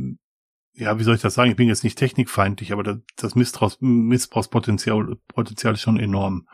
ja, 0.75 0.99
wie 0.99 1.03
soll 1.03 1.15
ich 1.15 1.21
das 1.21 1.33
sagen? 1.33 1.51
Ich 1.51 1.57
bin 1.57 1.67
jetzt 1.67 1.83
nicht 1.83 1.97
technikfeindlich, 1.97 2.71
aber 2.73 2.83
das, 2.83 2.97
das 3.15 3.35
Missbrauchs, 3.35 3.77
Missbrauchspotenzial 3.79 5.17
Potenzial 5.27 5.73
ist 5.73 5.81
schon 5.81 5.99
enorm. 5.99 6.47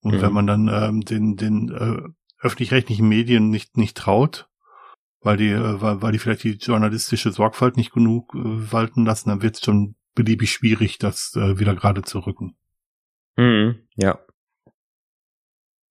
Und 0.00 0.16
mhm. 0.16 0.22
wenn 0.22 0.32
man 0.32 0.46
dann 0.46 0.68
ähm, 0.68 1.00
den, 1.02 1.36
den 1.36 1.70
äh, 1.70 2.08
öffentlich-rechtlichen 2.40 3.08
Medien 3.08 3.50
nicht, 3.50 3.76
nicht 3.76 3.96
traut, 3.96 4.48
weil 5.20 5.36
die, 5.36 5.50
äh, 5.50 5.80
weil, 5.80 6.02
weil 6.02 6.12
die 6.12 6.18
vielleicht 6.18 6.44
die 6.44 6.52
journalistische 6.52 7.32
Sorgfalt 7.32 7.76
nicht 7.76 7.92
genug 7.92 8.34
äh, 8.34 8.72
walten 8.72 9.04
lassen, 9.04 9.30
dann 9.30 9.42
wird 9.42 9.56
es 9.56 9.62
schon 9.62 9.96
beliebig 10.14 10.52
schwierig, 10.52 10.98
das 10.98 11.34
äh, 11.36 11.58
wieder 11.58 11.74
gerade 11.74 12.02
zu 12.02 12.20
rücken. 12.20 12.56
Mhm, 13.36 13.86
ja. 13.96 14.18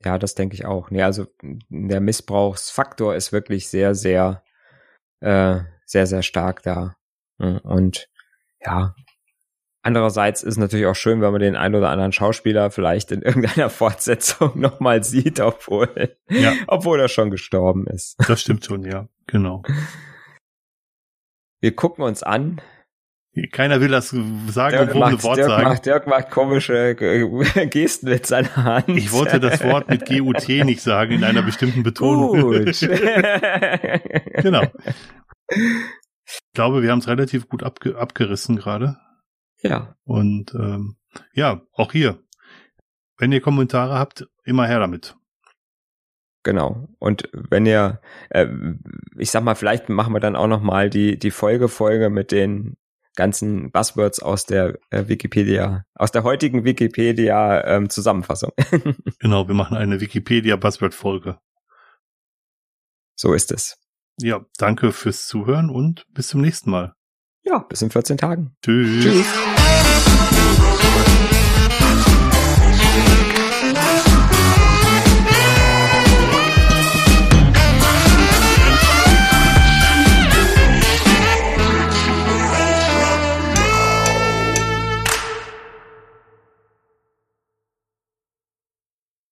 Ja, 0.06 0.18
das 0.18 0.36
denke 0.36 0.56
ich 0.56 0.66
auch. 0.66 0.92
Nee, 0.92 1.02
also 1.02 1.28
der 1.70 2.02
Missbrauchsfaktor 2.02 3.16
ist 3.16 3.32
wirklich 3.32 3.70
sehr, 3.70 3.96
sehr, 3.96 4.44
äh, 5.22 5.62
sehr, 5.86 6.08
sehr 6.08 6.24
stark 6.24 6.62
da. 6.64 6.98
Und 7.64 8.10
ja, 8.66 8.96
andererseits 9.82 10.44
ist 10.44 10.54
es 10.54 10.58
natürlich 10.58 10.86
auch 10.86 10.96
schön, 10.96 11.22
wenn 11.22 11.32
man 11.32 11.42
den 11.42 11.56
einen 11.56 11.76
oder 11.76 11.90
anderen 11.90 12.12
Schauspieler 12.12 12.72
vielleicht 12.72 13.12
in 13.12 13.22
irgendeiner 13.24 13.70
Fortsetzung 13.70 14.60
nochmal 14.60 15.04
sieht, 15.04 15.40
obwohl, 15.40 16.18
ja. 16.30 16.54
obwohl 16.68 17.00
er 17.00 17.10
schon 17.10 17.30
gestorben 17.30 17.86
ist. 17.88 18.16
Das 18.28 18.42
stimmt 18.42 18.66
schon, 18.66 18.84
ja, 18.84 19.08
genau. 19.28 19.64
Wir 21.60 21.76
gucken 21.76 22.04
uns 22.04 22.24
an, 22.24 22.62
keiner 23.52 23.82
will 23.82 23.88
das 23.88 24.10
sagen, 24.10 24.78
Dirk 24.78 24.96
macht, 24.96 25.24
Wort 25.24 25.38
Dirk 25.38 25.48
sagen. 25.48 25.64
Macht, 25.64 25.86
Dirk 25.86 26.08
macht 26.08 26.30
komische 26.30 26.94
Gesten 26.96 28.10
mit 28.10 28.28
seiner 28.28 28.56
Hand. 28.56 28.90
Ich 28.90 29.12
wollte 29.12 29.40
das 29.40 29.64
Wort 29.64 29.90
mit 29.90 30.06
GUT 30.06 30.48
nicht 30.48 30.82
sagen 30.82 31.14
in 31.14 31.24
einer 31.24 31.42
bestimmten 31.42 31.82
Betonung. 31.82 32.40
Gut. 32.40 32.80
genau. 34.36 34.64
Ich 36.26 36.40
glaube, 36.54 36.82
wir 36.82 36.92
haben 36.92 37.00
es 37.00 37.08
relativ 37.08 37.50
gut 37.50 37.64
abge 37.64 37.98
abgerissen 37.98 38.56
gerade. 38.56 38.98
Ja. 39.62 39.96
Und 40.04 40.54
ähm, 40.56 40.98
ja, 41.34 41.62
auch 41.74 41.92
hier. 41.92 42.20
Wenn 43.18 43.32
ihr 43.32 43.42
Kommentare 43.42 43.98
habt, 43.98 44.28
immer 44.44 44.68
her 44.68 44.80
damit. 44.80 45.16
Genau. 46.44 46.90
Und 47.00 47.30
wenn 47.32 47.66
ihr, 47.66 48.02
äh, 48.30 48.48
ich 49.18 49.32
sag 49.32 49.44
mal, 49.44 49.56
vielleicht 49.56 49.90
machen 49.90 50.14
wir 50.14 50.20
dann 50.20 50.36
auch 50.36 50.48
noch 50.48 50.62
mal 50.62 50.90
die 50.90 51.18
die 51.18 51.32
Folgefolge 51.32 52.10
mit 52.10 52.32
den 52.32 52.76
ganzen 53.16 53.72
Buzzwords 53.72 54.20
aus 54.20 54.46
der 54.46 54.80
äh, 54.90 55.08
Wikipedia, 55.08 55.86
aus 55.96 56.12
der 56.12 56.24
heutigen 56.24 56.66
Wikipedia 56.66 57.64
ähm, 57.66 57.90
Zusammenfassung. 57.90 58.52
genau, 59.20 59.48
wir 59.48 59.56
machen 59.56 59.78
eine 59.78 60.02
Wikipedia 60.02 60.56
Buzzword 60.56 60.94
Folge. 60.94 61.38
So 63.16 63.34
ist 63.34 63.52
es. 63.52 63.78
Ja, 64.20 64.46
danke 64.58 64.92
fürs 64.92 65.28
Zuhören 65.28 65.70
und 65.70 66.06
bis 66.14 66.28
zum 66.28 66.42
nächsten 66.42 66.70
Mal. 66.70 66.94
Ja, 67.44 67.60
bis 67.60 67.82
in 67.82 67.90
14 67.90 68.18
Tagen. 68.18 68.56
Tschüss. 68.62 69.04
Tschüss. 69.04 69.28